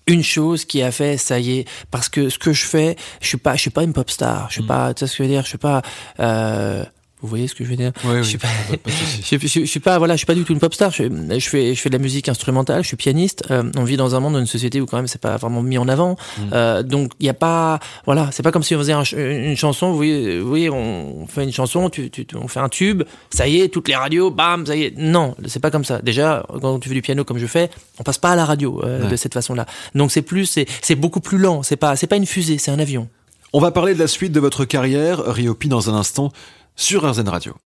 une 0.07 0.23
chose 0.23 0.67
qui 0.67 0.83
a 0.83 0.91
fait 0.93 1.17
ça 1.17 1.39
y 1.39 1.61
est. 1.61 1.69
Parce 1.91 2.11
que 2.11 2.29
ce 2.29 2.39
que 2.39 2.53
je 2.53 2.67
fais 2.67 2.97
je 3.23 3.29
suis 3.29 3.39
pas 3.39 3.55
je 3.57 3.61
suis 3.63 3.71
pas 3.71 3.85
une 3.85 3.95
pop 3.95 4.11
star. 4.11 4.49
Je 4.49 4.55
suis 4.55 4.63
Mm. 4.63 4.67
pas 4.67 4.93
tu 4.93 5.01
sais 5.01 5.07
ce 5.07 5.13
que 5.13 5.25
je 5.25 5.29
veux 5.29 5.35
dire? 5.35 5.43
Je 5.45 5.49
suis 5.49 5.59
pas 5.59 5.81
euh, 6.21 6.85
vous 7.25 7.31
voyez 7.31 7.49
ce 7.49 7.55
que 7.55 7.65
je 7.65 7.71
veux 7.71 7.77
dire 7.77 7.93
Ouais, 8.05 8.19
je 8.19 8.29
suis 8.29 8.39
pas 8.39 8.49
Pas- 8.71 8.77
pas 8.77 8.91
de 8.91 8.95
souci. 8.95 9.23
je, 9.41 9.47
je- 9.47 9.61
je 9.61 9.65
suis 9.65 9.81
pas 9.81 9.99
voilà 9.99 10.15
je 10.15 10.19
suis 10.19 10.27
pas 10.27 10.35
du 10.35 10.45
tout 10.45 10.53
une 10.53 10.59
pop 10.61 10.73
star. 10.75 10.91
Je, 10.93 11.05
je 11.05 11.49
fais 11.49 11.75
je 11.75 11.81
fais 11.81 11.89
de 11.91 11.95
la 11.97 12.03
musique 12.03 12.29
instrumentale 12.29 12.83
je 12.83 12.89
suis 12.89 12.97
pianiste. 12.97 13.45
Euh, 13.51 13.63
on 13.77 13.85
vit 13.85 13.97
dans 13.97 14.15
un 14.15 14.21
monde 14.21 14.35
dans 14.35 14.39
une 14.41 14.47
société 14.47 14.81
où 14.81 14.87
quand 14.87 14.97
même 14.97 15.07
c'est 15.09 15.21
pas 15.21 15.37
vraiment 15.37 15.63
mis 15.63 15.79
en 15.79 15.89
avant. 15.89 16.17
Mm. 16.39 16.43
Euh, 16.53 16.83
donc 16.83 17.13
il 17.21 17.27
y 17.27 17.29
a 17.29 17.35
pas 17.35 17.81
voilà 18.05 18.29
c'est 18.33 18.43
pas 18.43 18.53
comme 18.53 18.63
si 18.63 18.75
on 18.75 18.79
faisait 18.79 18.93
un 18.93 19.03
une 19.17 19.57
chanson 19.57 19.91
vous 19.91 19.97
voyez, 19.97 20.39
vous 20.41 20.49
voyez 20.49 20.71
on 20.71 21.27
fait 21.27 21.45
une 21.45 21.53
chanson 21.53 21.89
tu, 21.91 22.11
tu, 22.11 22.27
tu- 22.27 22.37
on 22.37 22.49
fait 22.49 22.61
un 22.61 22.69
tube 22.69 23.03
ça 23.31 23.49
y 23.49 23.61
est 23.61 23.69
toutes 23.69 23.89
les 23.89 23.97
radios 23.97 24.31
bam 24.31 24.67
ça 24.67 24.77
y 24.77 24.85
est. 24.85 24.95
Non 24.99 25.35
c'est 25.47 25.61
pas 25.61 25.71
comme 25.71 25.85
ça. 25.85 26.01
Déjà 26.03 26.45
quand 26.61 26.79
tu 26.79 26.89
fais 26.89 26.95
du 26.95 27.03
piano 27.03 27.25
comme 27.25 27.39
je 27.39 27.47
fais 27.47 27.71
on 27.99 28.03
passe 28.03 28.19
pas 28.19 28.31
à 28.31 28.37
la 28.37 28.45
radio 28.45 28.81
euh, 28.85 29.03
Ouais. 29.05 29.09
de 29.11 29.17
cette 29.17 29.35
façon 29.35 29.55
là 29.55 29.67
donc 29.95 30.13
c'est 30.13 30.23
plus 30.23 30.47
c'est 30.47 30.67
c'est 30.83 30.95
beaucoup 30.95 31.21
plus 31.21 31.39
lent. 31.39 31.63
C'est 31.63 31.77
pas 31.77 31.97
c'est 31.97 32.07
pas 32.07 32.17
une 32.17 32.27
fusée 32.27 32.59
c'est 32.59 32.71
un 32.71 32.79
avion. 32.79 33.09
On 33.53 33.61
va 33.61 33.71
parler 33.71 33.95
de 33.95 34.01
la 34.01 34.09
suite 34.09 34.33
de 34.33 34.41
votre 34.41 34.65
carrière, 34.65 35.23
Riopi, 35.33 35.69
dans 35.69 35.89
un 35.89 35.95
instant, 35.95 36.33
sur 36.77 37.05
RZN 37.05 37.29
Radio. 37.29 37.55